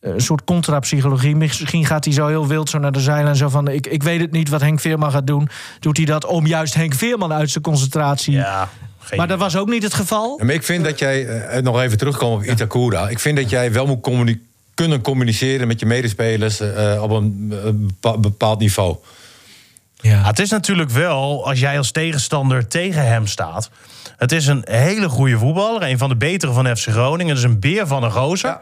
[0.00, 1.36] een soort contrapsychologie.
[1.36, 3.36] Misschien gaat hij zo heel wild zo naar de zijlijn.
[3.36, 5.48] Zo van, ik, ik weet het niet wat Henk Veerman gaat doen.
[5.80, 8.34] Doet hij dat om juist Henk Veerman uit zijn concentratie...
[8.34, 8.68] Ja.
[9.16, 10.36] Maar dat was ook niet het geval.
[10.38, 11.26] Ja, maar ik vind dat jij,
[11.56, 13.08] uh, nog even terugkomen op Itakura.
[13.08, 14.40] Ik vind dat jij wel moet communi
[14.74, 17.54] kunnen communiceren met je medespelers uh, op een
[18.00, 18.96] bepaald niveau.
[20.00, 20.10] Ja.
[20.10, 20.24] ja.
[20.24, 23.70] het is natuurlijk wel, als jij als tegenstander tegen hem staat.
[24.16, 25.82] Het is een hele goede voetballer.
[25.82, 27.28] Een van de betere van FC Groningen.
[27.28, 28.50] Het is een beer van een gozer.
[28.50, 28.60] Ja.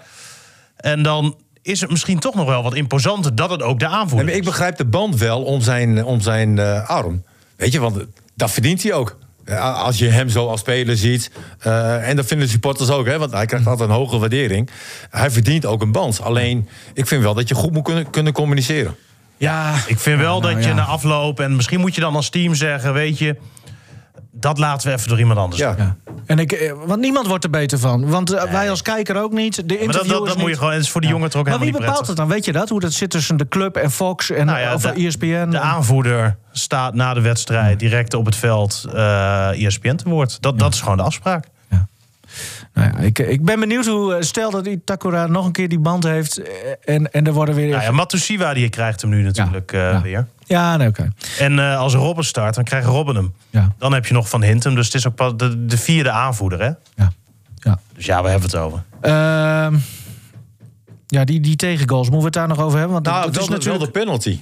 [0.78, 4.26] En dan is het misschien toch nog wel wat imposanter dat het ook de aanvoerder
[4.26, 7.22] nee, Ik begrijp de band wel om zijn, om zijn uh, arm.
[7.56, 8.04] Weet je, want
[8.34, 9.18] dat verdient hij ook.
[9.60, 11.30] Als je hem zo als speler ziet.
[11.66, 14.70] Uh, en dat vinden de supporters ook, hè, want hij krijgt altijd een hoge waardering.
[15.10, 16.20] Hij verdient ook een band.
[16.22, 18.96] Alleen, ik vind wel dat je goed moet kunnen, kunnen communiceren.
[19.36, 20.74] Ja, ik vind wel ja, nou, dat je ja.
[20.74, 21.40] na afloop...
[21.40, 23.36] en misschien moet je dan als team zeggen, weet je
[24.40, 25.74] dat laten we even door iemand anders Ja.
[25.78, 25.96] Ja.
[26.26, 28.08] En ik, eh, want niemand wordt er beter van.
[28.08, 29.54] Want eh, wij als kijker ook niet.
[29.56, 30.72] De Maar dat, interviewers dat, dat moet je gewoon.
[30.72, 32.06] Het is voor die jongen toch ook Maar wie bepaalt prettig.
[32.08, 32.28] het dan?
[32.28, 32.68] Weet je dat?
[32.68, 35.50] Hoe dat zit tussen de club en Fox en Nou ja, of de- ESPN?
[35.50, 40.42] De aanvoerder staat na de wedstrijd direct op het veld eh ESPN te woord.
[40.42, 41.44] Dat, dat is gewoon de afspraak.
[42.74, 44.16] Nou ja, ik, ik ben benieuwd hoe.
[44.20, 46.40] Stel dat Itakura nog een keer die band heeft.
[46.84, 47.68] En, en er worden weer.
[47.70, 50.02] Nou ja, Matusiwa die krijgt hem nu natuurlijk eh, Ja.
[50.02, 50.26] weer.
[50.48, 51.12] Ja, nee, oké.
[51.38, 53.34] En eh, als Robben start, dan krijgt Robben hem.
[53.50, 54.74] Ja, Dan heb je nog Van Hintem.
[54.74, 56.70] Dus het is ook pas de, de vierde aanvoerder, hè?
[56.94, 57.12] ja.
[57.54, 57.78] ja.
[57.94, 58.82] Dus ja, we hebben het over.
[59.00, 59.76] Ehm,
[61.06, 62.10] ja, die, die tegengoals.
[62.10, 62.94] Moeten we het daar nog over hebben?
[62.94, 63.78] Want Nou, het wel, is natuurlijk.
[63.78, 64.40] wel de penalty.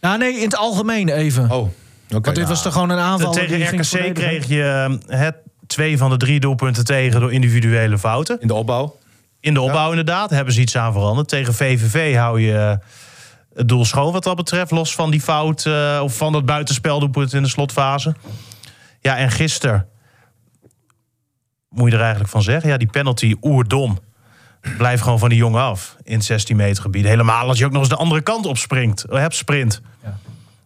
[0.00, 1.42] Nou, nee, in het algemeen even.
[1.42, 1.70] Oh, oké.
[2.08, 3.32] Want dit nou, was toch gewoon een aanval.
[3.32, 4.62] Tegen die ging RKC kreeg je
[5.08, 8.40] eh, het, twee van de drie doelpunten tegen door individuele fouten.
[8.40, 8.98] In de opbouw.
[9.40, 11.28] In de opbouw inderdaad, hebben ze iets aan veranderd.
[11.28, 12.76] Tegen VVV hou je eh,
[13.60, 14.70] het doel schoon wat dat betreft.
[14.70, 18.14] Los van die fout eh, of van dat buitenspeldoelpunt in de slotfase.
[19.00, 19.86] Ja, en gisteren
[21.68, 22.70] moet je er eigenlijk van zeggen.
[22.70, 23.98] Ja, die penalty oerdom.
[24.76, 27.04] Blijf gewoon van die jongen af in het 16 meter gebied.
[27.04, 29.04] Helemaal als je ook nog eens de andere kant op springt.
[29.04, 29.80] eh, Hebt sprint.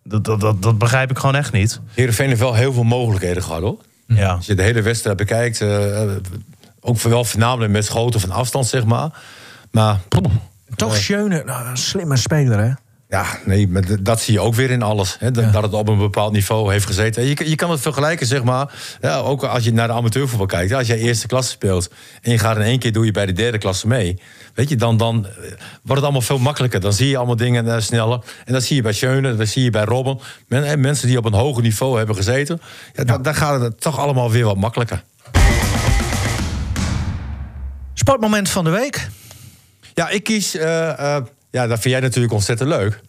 [0.04, 1.80] Dat, dat, dat, dat begrijp ik gewoon echt niet.
[1.94, 3.78] Heerenveen heeft wel heel veel mogelijkheden gehad, hoor.
[4.06, 4.32] Ja.
[4.32, 6.02] Als je de hele wedstrijd bekijkt, eh,
[6.80, 9.10] ook wel voornamelijk met schoten van afstand, zeg maar.
[9.70, 10.00] Maar
[10.76, 12.72] Toch Schöne, nou, een slimme speler, hè?
[13.14, 15.16] Ja, nee, maar dat zie je ook weer in alles.
[15.18, 17.22] Hè, dat, dat het op een bepaald niveau heeft gezeten.
[17.22, 18.72] En Je, kan- je kan het vergelijken, zeg maar.
[19.00, 20.72] Ja, ook als je naar de amateurvoetbal kijkt.
[20.72, 21.90] Als jij eerste klasse speelt
[22.22, 24.18] en je gaat in één keer doe je bij de derde klasse mee.
[24.54, 25.56] Weet je, dan, dan eh, wordt
[25.94, 26.80] het allemaal veel makkelijker.
[26.80, 28.20] Dan zie je allemaal dingen eh, sneller.
[28.44, 30.18] En dat zie je bij Schöne, dat zie je bij Robben.
[30.48, 32.60] Men, mensen die op een hoger niveau hebben gezeten.
[32.94, 35.02] Ja, dan, dan gaat het toch allemaal weer wat makkelijker.
[37.94, 39.08] Sportmoment van de week.
[39.94, 40.54] Ja, ik kies.
[40.56, 41.16] eh,
[41.54, 43.00] ja, dat vind jij natuurlijk ontzettend leuk.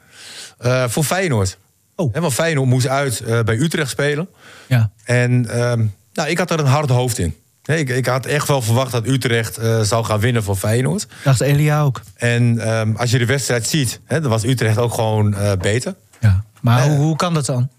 [0.57, 1.57] Eh, voor Feyenoord.
[1.95, 2.13] Oh.
[2.13, 4.27] Hè, want Feyenoord moest uit eh, bij Utrecht spelen.
[4.67, 4.91] Ja.
[5.03, 7.35] En ehm, nou, ik had er een hard hoofd in.
[7.65, 11.07] Ik, ik had echt wel verwacht dat Utrecht eh, zou gaan winnen van Feyenoord.
[11.23, 12.01] Dacht Elia ook.
[12.15, 15.95] En ehm, als je de wedstrijd ziet, dan was Utrecht ook gewoon beter.
[16.19, 16.43] Ja.
[16.61, 17.69] Maar hoe, hoe kan dat dan?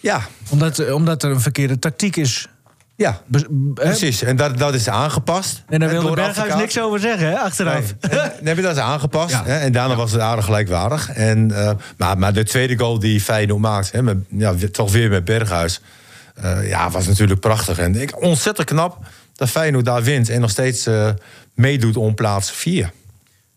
[0.00, 2.48] Ja, Omdat, omdat er een verkeerde tactiek is.
[3.00, 3.20] Ja.
[3.74, 5.62] Precies, en dat, dat is aangepast.
[5.68, 7.94] En daar wilde Berghuis niks over zeggen, hè, achteraf.
[8.00, 9.30] Nee, en- nee, maar dat is aangepast.
[9.30, 9.44] Ja.
[9.44, 11.10] Hè, en daarna was het aardig gelijkwaardig.
[11.10, 15.10] En, eh, maar, maar de tweede goal die Feyenoord maakt, hè, met, ja, toch weer
[15.10, 15.80] met Berghuis...
[16.34, 17.78] eh, ja, was natuurlijk prachtig.
[17.78, 18.98] En ik, ontzettend knap
[19.34, 20.28] dat Feyenoord daar wint...
[20.28, 21.08] en nog steeds eh,
[21.54, 22.92] meedoet om plaats 4.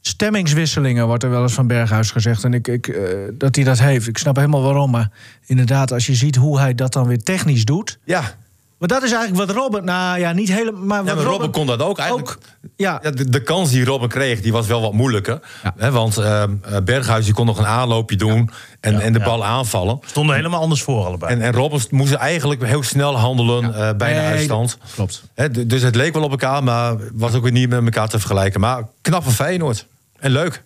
[0.01, 2.43] Stemmingswisselingen wordt er wel eens van Berghuis gezegd.
[2.43, 2.99] En ik, ik,
[3.33, 4.07] dat hij dat heeft.
[4.07, 4.91] Ik snap helemaal waarom.
[4.91, 5.09] Maar
[5.45, 7.97] inderdaad, als je ziet hoe hij dat dan weer technisch doet.
[8.03, 8.35] Ja,
[8.83, 9.85] Maar dat is eigenlijk wat Robben...
[9.85, 10.81] Nou ja, niet helemaal...
[10.83, 11.97] Maar, ja wat maar Robben kon dat ook.
[11.97, 12.39] Eigenlijk, ook-
[12.75, 12.99] ja.
[13.03, 15.39] Ja, de, de kans die Robben kreeg, die was wel wat moeilijker.
[15.77, 16.43] Hè, want eh,
[16.83, 18.49] Berghuis die kon nog een aanloopje doen...
[18.79, 19.25] en, en de ja.
[19.25, 19.99] bal aanvallen.
[20.05, 21.33] Stonden helemaal anders voor allebei.
[21.33, 24.77] En, en Robben moest eigenlijk heel snel handelen eh, bij de Nee, uitstand.
[24.95, 25.23] Klopt.
[25.33, 28.19] Hè, dus het leek wel op elkaar, maar was ook weer niet met elkaar te
[28.19, 28.59] vergelijken.
[28.59, 29.87] Maar knappe Feyenoord.
[30.19, 30.63] En leuk.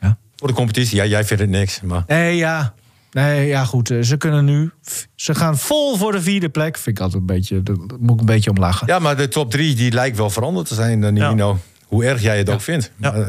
[0.00, 0.16] Ja.
[0.36, 0.96] Voor de competitie.
[0.96, 1.80] Ja, jij vindt het niks.
[1.80, 2.74] Maar Nee, ja.
[3.14, 3.90] Nee, ja, goed.
[3.90, 4.70] eh, Ze kunnen nu...
[5.14, 6.76] Ze gaan vol voor de vierde plek.
[6.78, 7.62] Vind ik altijd een beetje...
[7.62, 8.86] Daar moet ik een beetje om lachen.
[8.86, 11.58] ja, maar de top drie die lijkt wel veranderd te zijn, uh, Nino.
[11.86, 12.90] Hoe erg jij het ook vindt.
[12.96, 13.10] Ja.
[13.10, 13.26] Maar, eh,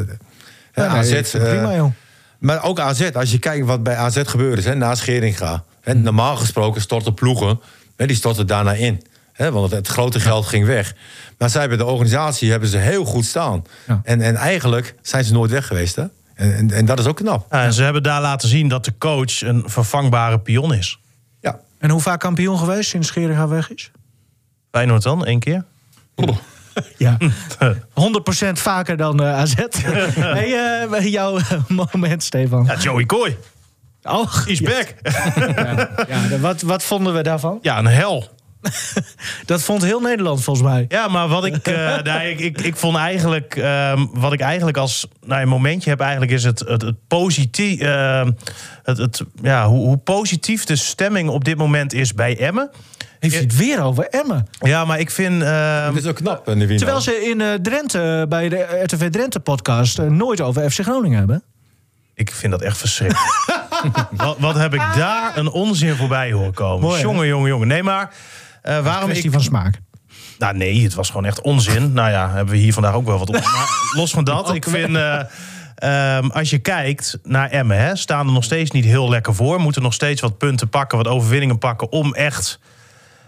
[0.71, 1.91] hè, Ja, nee, AZ, eh, prima, joh.
[2.39, 5.63] Maar ook AZ, als je kijkt wat bij AZ gebeurd is, hè, na Scheringa.
[5.81, 7.59] Hè, normaal gesproken storten ploegen,
[7.95, 9.01] hè, die storten daarna in.
[9.33, 10.95] Hè, want het, het grote geld ging weg.
[11.37, 13.63] Maar zij bij de organisatie hebben ze heel goed staan.
[14.03, 15.95] En, en eigenlijk zijn ze nooit weg geweest.
[15.95, 16.03] Hè?
[16.35, 17.45] En, en, en dat is ook knap.
[17.51, 20.99] Ja, en ze hebben daar laten zien dat de coach een vervangbare pion is.
[21.39, 21.59] Ja.
[21.77, 23.91] En hoe vaak kampioen geweest sinds Scheringa weg is?
[24.71, 25.63] Feyenoord dan, één keer?
[26.97, 27.17] Ja.
[27.19, 27.23] 100%
[28.51, 29.53] vaker dan eh, AZ.
[30.19, 31.59] hey, eh, jouw eh,
[31.91, 32.65] moment, Stefan.
[32.65, 33.37] Ja, Joey Coy.
[34.03, 34.93] Oh, Is back.
[36.07, 37.59] Ja, wat, wat vonden we daarvan?
[37.61, 38.34] Ja, een hel.
[39.45, 40.85] Dat vond heel Nederland volgens mij.
[40.87, 44.77] Ja, maar wat ik, eh, nee, ik, ik, ik vond eigenlijk, ehm, wat ik eigenlijk
[44.77, 48.31] als nou, een momentje heb, eigenlijk is het, het, het positief, ehm,
[48.83, 52.69] het, het, ja, hoe, hoe positief de stemming op dit moment is bij Emmen.
[53.19, 54.47] Heeft hij het weer over Emmen?
[54.59, 55.41] Ja, maar ik vind.
[55.43, 56.77] ehm, Dat is ook knap, eh.
[56.77, 61.43] Terwijl ze in eh, Drenthe, bij de RTV Drenthe podcast, nooit over FC Groningen hebben.
[62.13, 63.63] Ik vind dat echt verschrikkelijk.
[64.11, 66.87] wat, wat heb ik daar een onzin voorbij horen komen?
[66.87, 67.67] Mooi, jongen, jongen, jongen.
[67.67, 68.13] Nee, maar
[68.65, 69.31] eh, waarom Kwestie ik...
[69.33, 69.79] van smaak.
[70.39, 71.93] Nou nee, het was gewoon echt onzin.
[71.93, 73.35] nou ja, hebben we hier vandaag ook wel wat op.
[73.55, 74.95] Maar los van dat, ik vind...
[74.95, 75.19] eh,
[75.75, 79.59] ehm, als je kijkt naar Emmen, hè, staan er nog steeds niet heel lekker voor.
[79.59, 81.91] Moeten nog steeds wat punten pakken, wat overwinningen pakken...
[81.91, 82.59] om echt...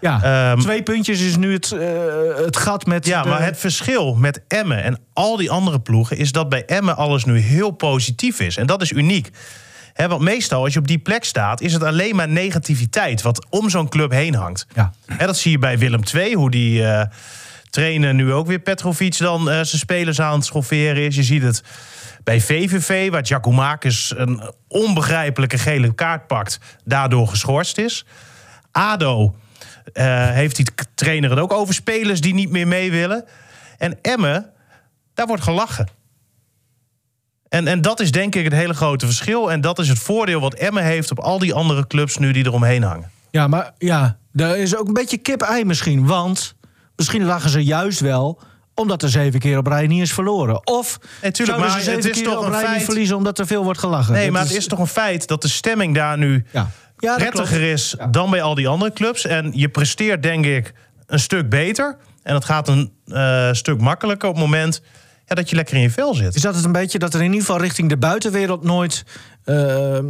[0.00, 1.78] Ja, Ehm, twee puntjes is nu het, eh,
[2.44, 3.06] het gat met.
[3.06, 6.16] Ja, de- maar het verschil met Emmen en al die andere ploegen...
[6.16, 8.56] is dat bij Emmen alles nu heel positief is.
[8.56, 9.30] En dat is uniek.
[9.98, 13.46] Hè, want meestal als je op die plek staat, is het alleen maar negativiteit wat
[13.50, 14.66] om zo'n club heen hangt.
[14.74, 14.92] Ja.
[15.06, 17.06] Hè, dat zie je bij Willem II, hoe die eh
[17.70, 21.16] trainer nu ook weer Petrovic dan eh, zijn spelers aan het schofferen is.
[21.16, 21.62] Je ziet het
[22.24, 28.04] bij VVV, waar Giacomakis een onbegrijpelijke gele kaart pakt, daardoor geschorst is.
[28.72, 29.36] ADO
[29.92, 33.24] eh, heeft die trainer het ook over spelers die niet meer mee willen.
[33.78, 34.50] En Emmen,
[35.14, 35.88] daar wordt gelachen.
[37.48, 39.50] En, en dat is denk ik het hele grote verschil.
[39.50, 42.46] En dat is het voordeel wat Emmen heeft op al die andere clubs nu die
[42.46, 43.10] eromheen hangen.
[43.30, 46.06] Ja, maar ja, er is ook een beetje kip-ei misschien.
[46.06, 46.54] Want
[46.96, 48.40] misschien lachen ze juist wel
[48.74, 50.66] omdat er zeven keer op rij niet is verloren.
[50.66, 53.16] Of Nee, tuurlijk, maar ze het zeven is keer toch op een rij niet verliezen
[53.16, 54.12] omdat er veel wordt gelachen.
[54.12, 57.08] Nee, Dat maar het is toch een feit dat de stemming daar nu Ja, ja
[57.08, 57.72] dat prettiger klopt.
[57.72, 59.26] is dan bij al die andere clubs.
[59.26, 60.72] En je presteert denk ik
[61.06, 61.96] een stuk beter.
[62.22, 64.82] En het gaat een eh, stuk makkelijker op het moment
[65.28, 66.34] ja, dat je lekker in je vel zit.
[66.34, 69.04] Is dat het een beetje dat er in ieder geval richting de buitenwereld nooit,
[69.44, 70.04] eh, eh,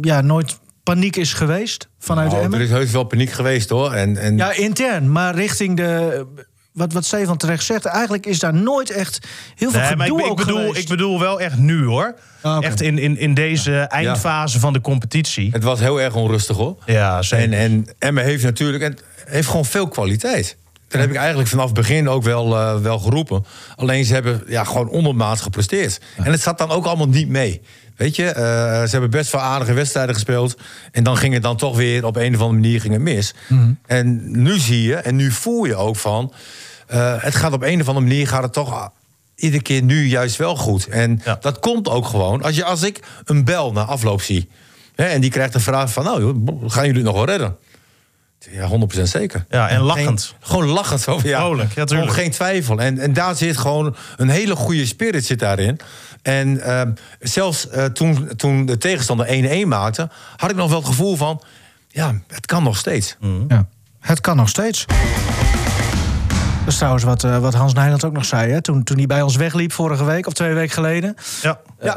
[0.00, 2.58] ja, nooit paniek is geweest vanuit Nou, Emmen?
[2.58, 3.92] er is heus wel paniek geweest hoor.
[3.92, 6.26] En, en Ja, intern, maar richting de.
[6.72, 10.12] Wat, wat Stefan terecht zegt, eigenlijk is daar nooit echt heel veel Nee, maar ik,
[10.12, 10.78] gedoe ik ook bedoel, geweest.
[10.78, 12.14] ik bedoel wel echt nu hoor.
[12.42, 12.64] Ah.
[12.64, 15.50] Echt in, in, in deze eindfase van de competitie.
[15.52, 16.76] het was heel erg onrustig hoor.
[16.86, 17.44] Ja, zeker.
[17.44, 20.56] En, en Emmen heeft natuurlijk en heeft gewoon veel kwaliteit.
[20.94, 23.44] Dat heb ik eigenlijk vanaf het begin ook wel, eh, wel geroepen.
[23.76, 26.00] Alleen ze hebben ja, gewoon ondermaats gepresteerd.
[26.16, 27.60] En het zat dan ook allemaal niet mee.
[27.96, 28.34] Weet je, eh,
[28.82, 30.56] ze hebben best wel aardige wedstrijden gespeeld.
[30.92, 33.34] En dan ging het dan toch weer op een of andere manier ging het mis.
[33.86, 36.32] En nu zie je, en nu voel je ook van...
[36.86, 38.86] eh, het gaat op een of andere manier gaat het toch ah,
[39.34, 40.86] iedere keer nu juist wel goed.
[40.86, 41.38] En Ja.
[41.40, 42.42] dat komt ook gewoon.
[42.42, 44.48] Als, je, als ik een bel na afloop zie...
[44.94, 46.04] Hè, en die krijgt de vraag van...
[46.04, 47.56] nou, joh, gaan jullie het nog wel redden?
[48.50, 48.68] Ja,
[48.98, 49.44] 100% zeker.
[49.48, 50.22] Ja, en lachend.
[50.22, 51.00] Geen- gewoon lachend.
[51.00, 51.38] Zo, ja.
[51.40, 52.10] Vrolijk, ja, tuurlijk.
[52.10, 52.78] Gewoon geen twijfel.
[52.80, 55.80] En, en daar zit gewoon een hele goede spirit zit daarin.
[56.22, 56.90] En ehm,
[57.20, 59.26] zelfs eh, toen, toen de tegenstander
[59.64, 60.08] 1-1 maakte...
[60.36, 61.42] had ik nog wel het gevoel van...
[61.88, 63.16] ja, het kan nog steeds.
[63.48, 63.66] Ja,
[64.00, 64.84] het kan nog steeds.
[66.64, 68.52] Dat is trouwens wat, eh, wat Hans Nijland ook nog zei.
[68.52, 68.62] Hè?
[68.62, 71.16] Toen, toen hij bij ons wegliep vorige week of twee weken geleden.
[71.42, 71.60] Ja.
[71.80, 71.94] Ja,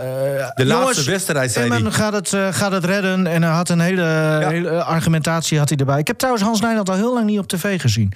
[0.56, 1.92] de laatste wedstrijd zei Emmen hij.
[1.92, 3.28] gaat het, eh, gaat het redden.
[3.28, 4.04] En hij had een hele,
[4.48, 6.00] hele argumentatie had hij erbij.
[6.00, 8.14] Ik heb trouwens Hans Nijland al heel lang niet op tv gezien.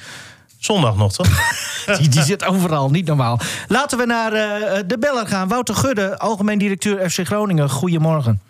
[0.58, 1.28] Zondag nog, toch?
[1.97, 3.39] Die, die zit overal, niet normaal.
[3.68, 5.47] Laten we naar eh, de beller gaan.
[5.47, 7.70] Wouter Gudde, algemeen directeur FC Groningen.
[7.70, 8.41] Goedemorgen.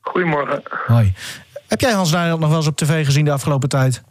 [0.00, 0.62] Goedemorgen.
[0.86, 1.12] Hoi.
[1.68, 4.02] Heb jij Hans Nijland nog wel eens op tv gezien de afgelopen tijd?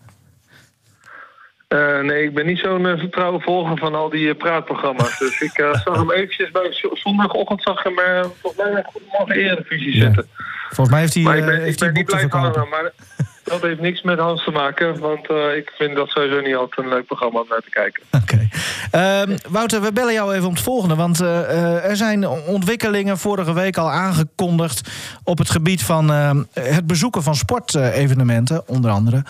[1.71, 5.19] Eh, nee, ik ben niet zo'n uh, vertrouwen volger van al die uh, praatprogramma's.
[5.19, 5.51] Dus ik
[5.83, 7.95] zag hem eventjes bij zondagochtend zag hem
[8.41, 10.03] volgens mij een Goedemorgen Eredivisie Ja.
[10.05, 10.27] zitten.
[10.71, 12.69] Volgens mij heeft hij, Maar ik eh, ben, ben niet blij van hem.
[12.69, 12.91] Maar
[13.43, 14.99] dat heeft niks met Hans te maken.
[14.99, 18.03] Want eh, ik vind dat sowieso niet altijd een leuk programma om naar te kijken.
[18.11, 18.47] Oké.
[18.91, 20.95] Ehm, Wouter, we bellen jou even om het volgende.
[20.95, 24.89] Want eh, eh, er zijn ontwikkelingen vorige week al aangekondigd...
[25.23, 29.23] op het gebied van eh, het bezoeken van sportevenementen, onder andere.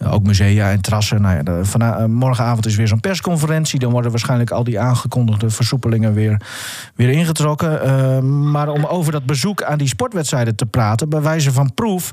[0.00, 1.20] Eh, ook musea en trassen.
[1.22, 3.78] Nou ja, de- vana- eh, morgenavond is weer zo'n persconferentie.
[3.78, 6.40] Dan worden waarschijnlijk al die aangekondigde versoepelingen weer,
[6.94, 7.82] weer ingetrokken.
[7.82, 11.08] Eh, maar om over dat bezoek aan die sportwedstrijden te praten...
[11.08, 12.10] bij wijze van proef...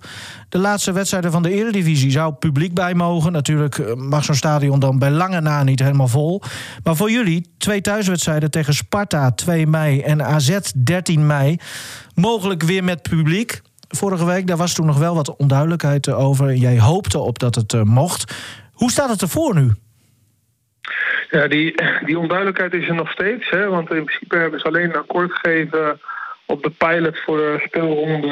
[0.50, 3.32] de laatste wedstrijden van de Eredivisie zou publiek bij mogen.
[3.32, 6.42] Natuurlijk mag zo'n stadion dan bij lange na niet helemaal vol.
[6.84, 11.58] Maar voor jullie twee thuiswedstrijden tegen Sparta 2 mei en AZ 13 mei...
[12.16, 13.62] mogelijk weer met publiek.
[13.88, 16.54] Vorige week, daar was toen nog wel wat onduidelijkheid over.
[16.54, 18.36] Jij hoopte op dat het eh, mocht.
[18.74, 19.72] Hoe staat het ervoor nu?
[21.30, 21.76] Ja, die,
[22.06, 23.50] die onduidelijkheid is er nog steeds.
[23.50, 23.68] Hè?
[23.70, 26.00] Want in principe hebben ze alleen een akkoord gegeven
[26.46, 28.28] op de pilot voor de speelronde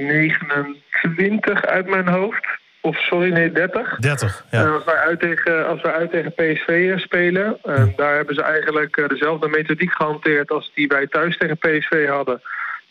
[0.00, 2.46] 29 uit mijn hoofd.
[2.80, 3.96] Of sorry, nee, 30.
[3.98, 4.44] 30.
[4.50, 4.68] En Ja.
[4.68, 8.96] als wij uit tegen, als wij uit tegen PSV spelen, eh, daar hebben ze eigenlijk
[8.96, 12.40] eh, dezelfde methodiek gehanteerd als die wij thuis tegen PSV hadden.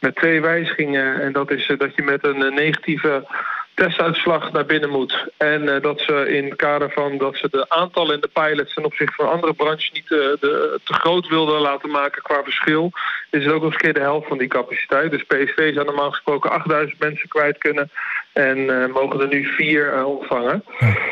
[0.01, 1.21] Met twee wijzigingen.
[1.21, 3.27] En dat is eh, dat je met een eh, negatieve
[3.73, 5.27] testuitslag naar binnen moet.
[5.37, 8.73] En eh, dat ze in het kader van dat ze de aantallen in de pilots
[8.73, 12.91] ten opzichte van andere branches niet de, te groot wilden laten maken qua verschil,
[13.29, 15.11] is het ook nog eens een keer de helft van die capaciteit.
[15.11, 17.89] Dus PSV zou normaal gesproken 8000 mensen kwijt kunnen.
[18.33, 20.63] En eh, mogen er nu vier eh, ontvangen.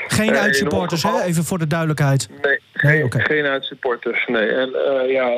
[0.08, 1.22] Geen Eh, uitsupporters, hè?
[1.24, 2.30] Even voor de duidelijkheid.
[2.42, 4.26] Nee, geen, geen uitsupporters.
[4.28, 4.48] Nee.
[4.50, 4.70] En
[5.08, 5.30] ja,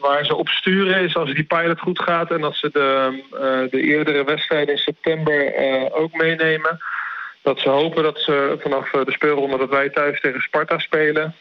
[0.00, 3.80] waar ze op sturen is als die pilot goed gaat en als ze de, de
[3.80, 5.52] eerdere wedstrijden in september
[5.92, 6.78] ook meenemen.
[7.42, 11.34] Dat ze hopen dat ze vanaf de speelronde dat wij thuis tegen Sparta spelen.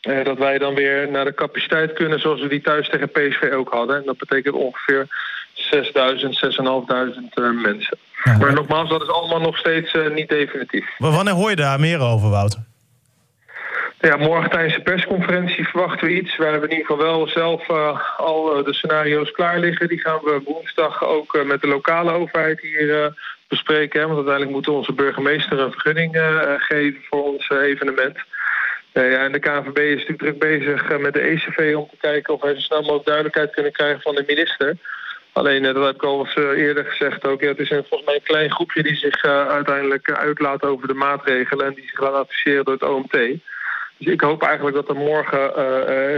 [0.00, 3.72] dat wij dan weer naar de capaciteit kunnen zoals we die thuis tegen PSV ook
[3.72, 3.96] hadden.
[3.96, 5.06] En dat betekent ongeveer
[5.66, 7.98] 6000, 6500 eh, mensen.
[8.24, 8.36] Ja.
[8.36, 10.98] Maar nogmaals, dat is allemaal nog steeds eh, niet definitief.
[10.98, 12.64] Maar wanneer hoor je daar meer over, Wouter?
[14.00, 16.36] Ja, morgen tijdens de persconferentie verwachten we iets.
[16.36, 17.68] We hebben in ieder geval wel zelf
[18.16, 19.88] al de scenario's klaar liggen.
[19.88, 23.14] Die gaan we woensdag ook met de lokale overheid hier
[23.48, 24.00] bespreken.
[24.00, 24.06] Hè?
[24.06, 26.16] Want uiteindelijk moet onze burgemeester een vergunning
[26.58, 28.18] geven voor ons evenement.
[28.92, 32.40] Ja, en de KNVB is natuurlijk druk bezig met de ECV om te kijken of
[32.40, 34.76] wij zo snel mogelijk duidelijkheid kunnen krijgen van de minister.
[35.36, 38.04] Alleen, uh, dat heb ik al eens eerder gezegd ook, ja, het is een, volgens
[38.04, 42.14] mij een klein groepje die zich uiteindelijk uitlaat over de maatregelen en die zich laat
[42.14, 43.18] adviseren door het OMT.
[43.98, 45.52] Dus ik hoop eigenlijk dat er morgen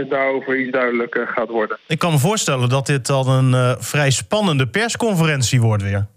[0.09, 1.77] daarover iets duidelijk gaat worden.
[1.87, 6.07] Ik kan me voorstellen dat dit dan een vrij spannende persconferentie wordt weer.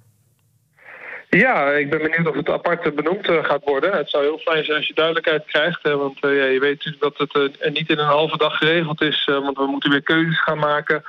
[1.38, 3.96] Ja, ik ben benieuwd of het apart benoemd eh, gaat worden.
[3.96, 5.82] Het zou heel fijn zijn als je duidelijkheid krijgt.
[5.82, 9.24] Hè, want ja, je weet natuurlijk dat het niet in een halve dag geregeld is.
[9.24, 11.04] want we moeten weer keuzes gaan maken.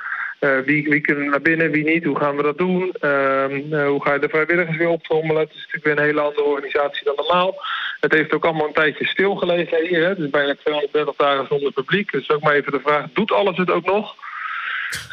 [0.64, 2.04] Wie, wie kunnen naar binnen, wie niet?
[2.04, 2.92] Hoe gaan we dat doen?
[3.00, 5.42] Ehm, hoe ga je de vrijwilligers weer optrommelen?
[5.42, 7.54] Het is natuurlijk weer een hele andere organisatie dan normaal.
[8.00, 10.08] Het heeft ook allemaal een tijdje stilgelegen hier.
[10.08, 12.12] Het is bijna 230 dagen zonder publiek.
[12.12, 14.14] Dus ook maar even de vraag, doet alles het ook nog?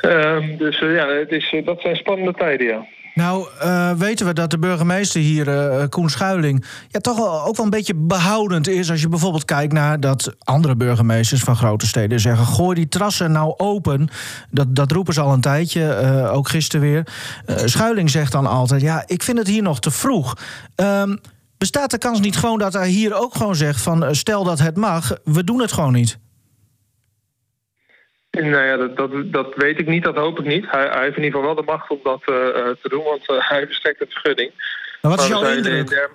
[0.01, 2.85] Ehm, dus ja, het is, dat zijn spannende tijden, ja.
[3.13, 7.65] Nou, uh, weten we dat de burgemeester hier, uh, Koen Schuiling, ja, toch ook wel
[7.65, 8.91] een beetje behoudend is.
[8.91, 13.31] Als je bijvoorbeeld kijkt naar dat andere burgemeesters van grote steden zeggen: gooi die trassen
[13.31, 14.09] nou open.
[14.49, 17.07] Dat, dat roepen ze al een tijdje, ook gisteren weer.
[17.65, 20.37] Schuiling zegt dan altijd: ja, ik vind het hier nog te vroeg.
[20.75, 21.19] Um,
[21.57, 24.77] bestaat de kans niet gewoon dat hij hier ook gewoon zegt: van stel dat het
[24.77, 26.17] mag, we doen het gewoon niet?
[28.31, 30.65] Nou ja, dat, dat, dat weet ik niet, dat hoop ik niet.
[30.67, 32.35] Hij, hij heeft in ieder geval wel de macht om dat uh,
[32.81, 34.51] te doen, want uh, hij verstrekt het vergunning.
[35.01, 36.09] Maar wat is jouw indruk?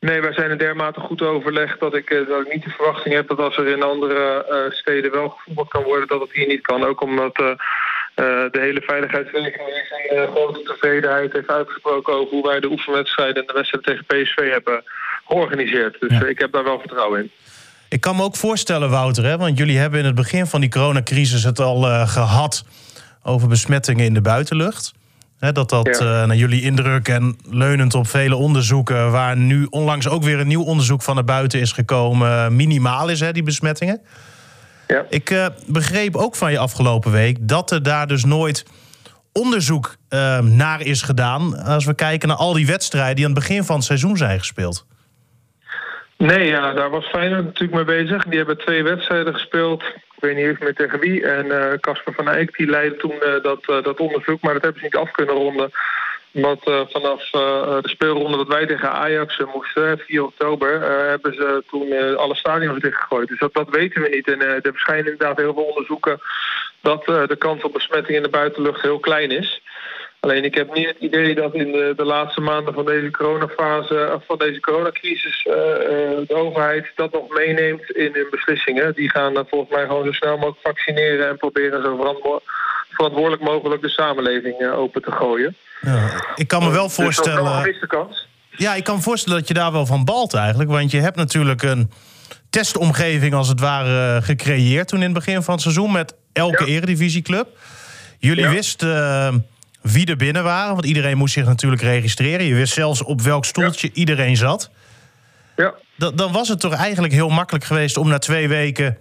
[0.00, 3.28] Nee, wij zijn er dermate goed overlegd dat ik, dat ik niet de verwachting heb
[3.28, 6.84] dat als er in andere steden wel gevoetbald kan worden, dat het hier niet kan.
[6.84, 13.40] Ook omdat de hele veiligheidsregeling zijn grote tevredenheid heeft uitgesproken over hoe wij de oefenwedstrijden
[13.40, 14.84] en de wedstrijden tegen PSV hebben
[15.26, 16.00] georganiseerd.
[16.00, 16.26] Dus ja.
[16.26, 17.30] ik heb daar wel vertrouwen in.
[17.88, 20.70] Ik kan me ook voorstellen, Wouter, hè, want jullie hebben in het begin van die
[20.70, 22.64] coronacrisis het al uh, gehad
[23.22, 24.92] over besmettingen in de buitenlucht.
[25.38, 26.20] Hè, dat dat ja.
[26.22, 30.46] uh, naar jullie indruk en leunend op vele onderzoeken, waar nu onlangs ook weer een
[30.46, 34.00] nieuw onderzoek van naar buiten is gekomen, minimaal is, hè, die besmettingen.
[34.86, 35.04] Ja.
[35.08, 38.64] Ik uh, begreep ook van je afgelopen week dat er daar dus nooit
[39.32, 39.96] onderzoek
[40.42, 41.62] naar is gedaan.
[41.62, 44.38] Als we kijken naar al die wedstrijden die aan het begin van het seizoen zijn
[44.38, 44.86] gespeeld.
[46.18, 48.24] Nee, ja, daar was Feyenoord natuurlijk mee bezig.
[48.24, 49.82] Die hebben twee wedstrijden gespeeld.
[49.82, 51.26] Ik weet niet eens meer tegen wie.
[51.26, 54.40] En Casper uh, van Eyck die leidde toen uh, dat, uh, dat onderzoek.
[54.40, 55.70] Maar dat hebben ze niet af kunnen ronden.
[56.30, 60.80] Want vanaf de speelronde dat wij tegen Ajax moesten, 4 oktober...
[61.08, 63.28] hebben ze toen alle stadions dichtgegooid.
[63.28, 64.28] Dus dat, dat weten we niet.
[64.28, 66.20] En er verschijnen inderdaad heel veel onderzoeken...
[66.80, 69.62] dat de kans op besmetting in de buitenlucht heel klein is...
[70.20, 74.20] Alleen ik heb niet het idee dat in de, de laatste maanden van deze coronafase,
[74.26, 75.54] van deze coronacrisis, uh,
[76.26, 78.94] de overheid dat nog meeneemt in hun beslissingen.
[78.94, 82.40] Die gaan uh, volgens mij gewoon zo snel mogelijk vaccineren en proberen zo verantwo
[82.88, 85.56] verantwoordelijk mogelijk de samenleving uh, open te gooien.
[85.80, 87.44] Ja, ik kan me wel voorstellen.
[87.44, 88.28] Dus dat is wel een kans.
[88.50, 90.70] Ja, ik kan me voorstellen dat je daar wel van balt eigenlijk.
[90.70, 91.90] Want je hebt natuurlijk een
[92.50, 96.72] testomgeving als het ware gecreëerd toen in het begin van het seizoen met elke ja.
[96.72, 97.48] eredivisieclub.
[98.18, 98.50] Jullie ja.
[98.50, 99.46] wisten
[99.92, 100.72] wie er binnen waren.
[100.72, 102.46] Want iedereen moest zich natuurlijk registreren.
[102.46, 103.94] Je wist zelfs op welk stoeltje ja.
[103.94, 104.70] iedereen zat.
[105.56, 105.74] Ja.
[105.96, 108.98] Dan, dan was het toch eigenlijk heel makkelijk geweest om na twee weken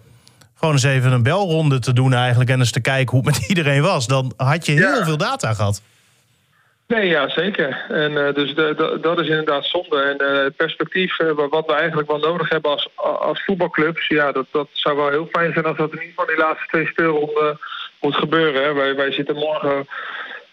[0.59, 3.49] gewoon eens even een belronde te doen eigenlijk en eens te kijken hoe het met
[3.57, 4.07] iedereen was.
[4.07, 5.03] Dan had je heel ja.
[5.03, 5.81] veel data gehad.
[6.87, 7.85] Nee, ja, zeker.
[7.89, 10.01] En uh, dus de, de, dat is inderdaad zonde.
[10.01, 14.07] En uh, het perspectief uh, wat we eigenlijk wel nodig hebben als, als voetbalclubs...
[14.07, 16.67] ja, dat, dat zou wel heel fijn zijn als dat in ieder geval die laatste
[16.67, 17.59] twee speelronden
[18.01, 18.63] moet gebeuren.
[18.63, 18.73] Hè.
[18.73, 19.87] Wij, wij zitten morgen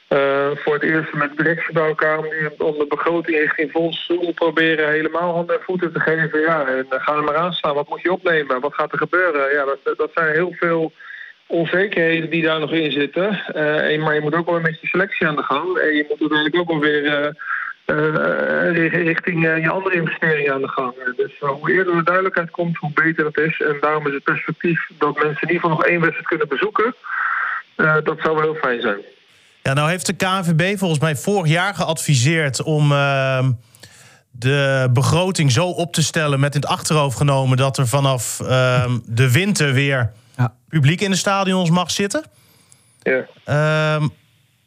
[0.08, 4.12] uh, voor het eerst met directie bij elkaar om, die, om de begroting richting volgens
[4.34, 6.40] proberen helemaal handen en voeten te geven.
[6.40, 7.74] Ja, en uh, ga er maar aan staan.
[7.74, 8.60] Wat moet je opnemen?
[8.60, 9.52] Wat gaat er gebeuren?
[9.52, 10.92] Ja, dat, dat zijn heel veel
[11.46, 13.42] onzekerheden die daar nog in zitten.
[13.48, 15.78] Uh, maar je moet ook wel met je selectie aan de gang.
[15.78, 17.34] En je moet uiteindelijk ook wel weer
[19.04, 20.94] richting je andere investeringen aan de gang.
[21.16, 23.60] Dus hoe eerder de duidelijkheid komt, hoe beter het is.
[23.60, 26.94] En daarom is het perspectief dat mensen in ieder geval nog één wedstrijd kunnen bezoeken.
[27.76, 29.02] dat zou wel heel fijn zijn.
[29.66, 33.48] Ja, nou heeft de KNVB volgens mij vorig jaar geadviseerd om uh,
[34.30, 38.94] de begroting zo op te stellen met in het achterhoofd genomen dat er vanaf uh,
[39.04, 40.54] de winter weer ja.
[40.68, 42.24] publiek in de stadions mag zitten.
[43.02, 43.26] Ja.
[43.98, 44.06] Uh,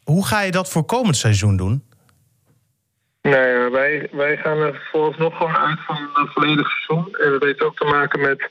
[0.03, 1.83] hoe ga je dat voor komend seizoen doen?
[3.21, 7.15] Nee, wij, wij gaan er vooralsnog gewoon uit van het volledige seizoen.
[7.15, 8.49] En dat heeft ook te maken met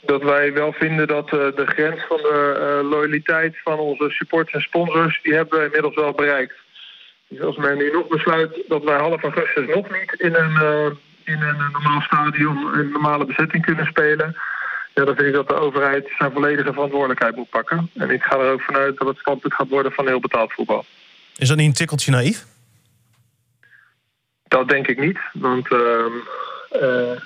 [0.00, 4.54] dat wij wel vinden dat uh, de grens van de uh, loyaliteit van onze supporters
[4.54, 6.54] en sponsors, die hebben we inmiddels wel bereikt.
[7.28, 10.86] Dus als men nu nog besluit dat wij half augustus nog niet in een, uh,
[11.24, 14.36] in een normaal stadion een normale bezetting kunnen spelen,
[14.94, 17.90] Ja, dan vind ik dat de overheid zijn volledige verantwoordelijkheid moet pakken.
[17.94, 20.84] En ik ga er ook vanuit dat het standpunt gaat worden van heel betaald voetbal.
[21.36, 22.46] Is dat niet een tikkeltje naïef?
[24.48, 26.49] Dat denk ik niet, want ehm, eh,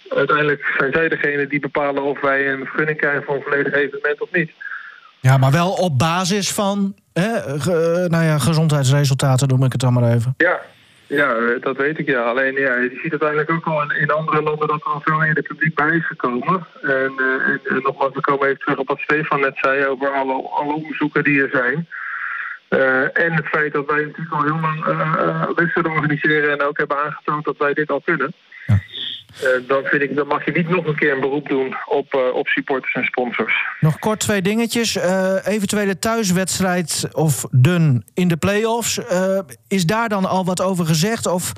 [0.09, 4.21] uiteindelijk zijn zij degene die bepalen of wij een vergunning krijgen voor een volledig evenement
[4.21, 4.51] of niet.
[5.21, 9.93] Ja, maar wel op basis van hè, ge- nou ja, gezondheidsresultaten, noem ik het dan
[9.93, 10.35] maar even.
[10.37, 10.61] Ja,
[11.07, 12.23] ja, eh, dat weet ik ja.
[12.23, 15.23] Alleen ja, je ziet uiteindelijk ook al in, in andere landen dat er al veel
[15.25, 16.67] eerder publiek bij is gekomen.
[16.83, 20.09] En, eh, en, en nogmaals, we komen even terug op wat Stefan net zei over
[20.11, 21.89] alle, alle onderzoeken die er zijn.
[22.69, 26.63] Eh, en het feit dat wij natuurlijk al heel lang eh, eh, wedstrijden organiseren en
[26.67, 28.33] ook hebben aangetoond dat wij dit al kunnen.
[28.67, 28.79] Ja.
[29.43, 32.14] Eh, dan vind ik, dan mag je niet nog een keer een beroep doen op,
[32.14, 33.55] eh, op supporters en sponsors.
[33.80, 34.97] Nog kort twee dingetjes.
[34.97, 39.01] Eh, eventuele thuiswedstrijd of dun in de play-offs.
[39.68, 41.26] Is daar dan al wat over gezegd?
[41.26, 41.53] Of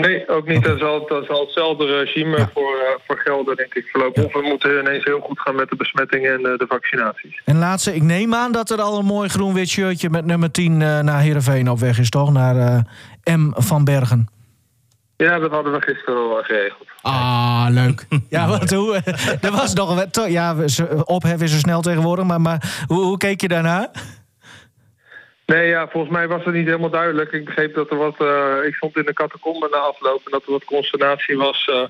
[0.00, 0.62] Nee, ook niet.
[0.62, 4.24] Dat zal, dat zal hetzelfde regime voor, voor gelden, denk ik, voorlopig.
[4.24, 7.42] Of we moeten ineens heel goed gaan met de besmettingen en de vaccinaties.
[7.44, 10.82] En laatste, ik neem aan dat er al een mooi groen-wit shirtje met nummer 10
[10.82, 12.32] eh, naar Heerenveen op weg is, toch?
[12.32, 12.84] Naar
[13.24, 14.33] M van Bergen.
[15.16, 16.88] Ja, dat hadden we gisteren al geregeld.
[17.02, 18.06] Ah, leuk.
[18.28, 19.00] Ja, want hoe,
[19.40, 20.12] er was nog wat.
[20.12, 23.90] to- Ja, ze- ophef is er snel tegenwoordig, maar, maar hoe, hoe keek je daarna?
[25.46, 27.32] Nee, ja, volgens mij was het niet helemaal duidelijk.
[27.32, 28.20] Ik begreep dat er wat...
[28.20, 31.68] eh, ik stond in de catacombe na afloop en dat er wat consternatie was...
[31.72, 31.82] eh,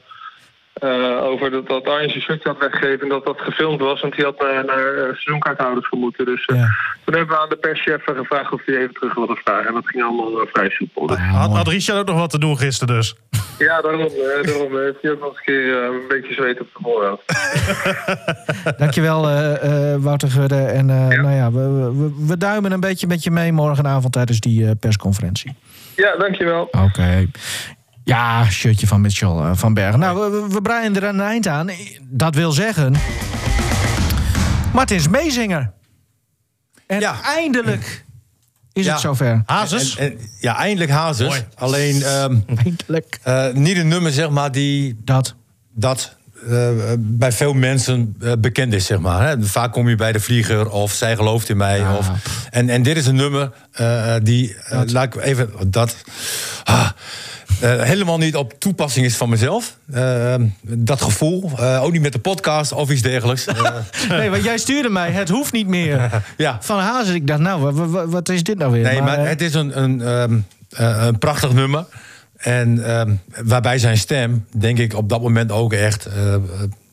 [0.75, 4.01] eh, over dat, dat Arjen zijn shirtje had weggegeven en dat dat gefilmd was.
[4.01, 6.25] Want die had naar, naar eh, seizoenkaarthouders gemoeten.
[6.25, 6.69] Dus eh, Ja.
[7.05, 9.67] toen hebben we aan de perschef gevraagd of hij even terug wilde vragen.
[9.67, 11.07] En dat ging allemaal vrij soepel.
[11.07, 13.15] Dus, Had, had Richard ook nog wat te doen gisteren dus?
[13.59, 16.61] ja, daarom, eh, daarom eh, heeft hij ook nog eens een keer een beetje zweet
[16.61, 17.23] op de voorhoofd.
[18.79, 20.57] Dankjewel, eh eh Wouter Gudde.
[20.65, 21.23] En eh, Ja.
[21.23, 24.71] nou ja, we, we, we duimen een beetje met je mee morgenavond tijdens die eh,
[24.81, 25.55] persconferentie.
[25.97, 26.63] Ja, dankjewel.
[26.71, 27.27] Oké.
[28.05, 29.99] Ja, shirtje van Mitchell eh, van Bergen.
[29.99, 31.71] Nou, we, we, breien er een eind aan.
[32.03, 32.95] Dat wil zeggen...
[34.73, 35.73] Martin is meezinger.
[36.87, 37.23] En Ja.
[37.23, 38.05] eindelijk
[38.73, 38.93] is Ja.
[38.93, 39.43] het zover.
[39.47, 39.97] Hazes?
[39.97, 41.29] En- en- ja, eindelijk hazes.
[41.29, 41.45] Mooi.
[41.55, 43.19] Alleen ehm, Eindelijk.
[43.23, 45.35] eh, niet een nummer, zeg maar, die Dat.
[45.75, 46.17] dat
[46.51, 49.29] eh, bij veel mensen eh, bekend is, zeg maar.
[49.29, 49.43] Hè.
[49.43, 51.79] Vaak kom je bij de vlieger of zij gelooft in mij.
[51.79, 51.97] Ja.
[51.97, 52.11] Of,
[52.51, 55.97] en, en dit is een nummer eh, die, laat ik even, dat...
[56.65, 56.89] ah,
[57.61, 59.77] helemaal niet op toepassing is van mezelf.
[60.63, 61.51] Dat gevoel.
[61.61, 63.47] ook niet met de podcast of iets dergelijks.
[64.09, 66.11] Nee, want jij stuurde mij, het hoeft niet meer.
[66.37, 66.59] ja.
[66.61, 68.83] Van Hazen, ik dacht, nou, wa- wa- wat, is dit nou weer?
[68.83, 70.39] Nee, maar het is een, een, ehm,
[70.71, 71.85] eh, een prachtig nummer.
[72.45, 73.15] En ehm,
[73.45, 76.37] waarbij zijn stem, denk ik, op dat moment ook echt eh,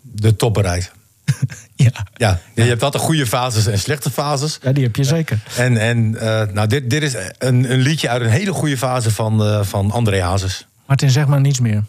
[0.02, 0.91] de top bereikt.
[1.76, 1.91] ja.
[2.14, 4.60] Ja, je hebt altijd goede fases en slechte fases.
[4.62, 5.39] ja, die heb je zeker.
[5.58, 9.12] En, en eh, nou, dit, dit is een, een liedje uit een hele goede fase
[9.12, 10.68] van, eh, van André Hazes.
[10.88, 11.84] Martin, zeg maar niets meer.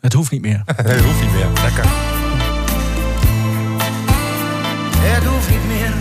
[0.00, 0.62] Het hoeft niet meer.
[0.76, 1.46] Dat hoeft niet meer.
[1.62, 1.84] Lekker.
[4.98, 5.92] Het hoeft niet meer.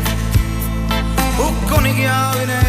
[1.36, 2.67] Hoe kon ik jou in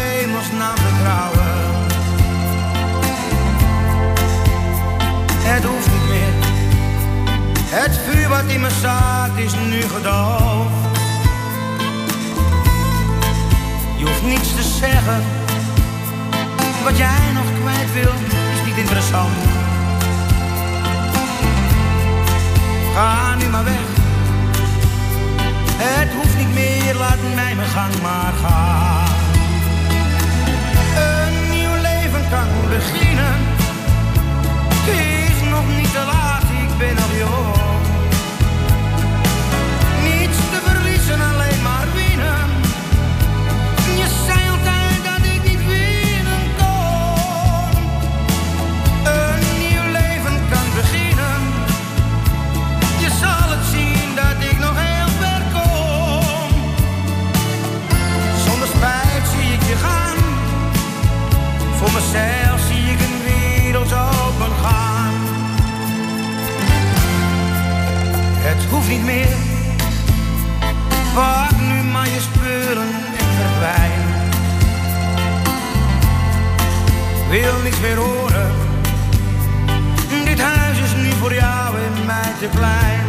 [7.81, 10.97] Het vuur wat in me zat is nu gedoofd.
[13.97, 15.23] Je hoeft niets te zeggen.
[16.83, 18.13] Wat jij nog kwijt wil,
[18.53, 19.35] is niet interessant.
[22.93, 23.87] Ga nu maar weg.
[25.77, 29.15] Het hoeft niet meer, laat mij mijn gang maar gaan.
[31.07, 33.35] Een nieuw leven kan beginnen.
[34.73, 34.87] Het
[35.29, 37.48] is nog niet te laat, ik ben nog jong.
[68.69, 69.35] hoeft niet meer.
[71.13, 74.01] Pak nu maar je spullen en verdwijn.
[77.29, 78.51] Wil niks meer horen.
[80.25, 83.05] Dit huis is nu voor jou en mij te klein.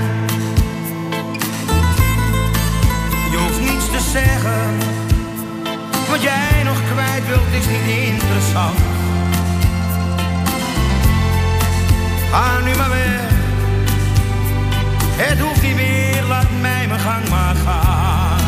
[3.31, 4.79] Je hoeft niets te zeggen.
[6.09, 8.79] Wat jij nog kwijt wilt is niet interessant.
[12.31, 13.30] Ga nu maar weg
[15.23, 18.41] het hoeft niet meer, laat mij mijn gang maar gaan.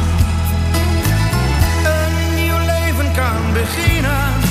[1.84, 4.41] Een nieuw leven kan beginnen.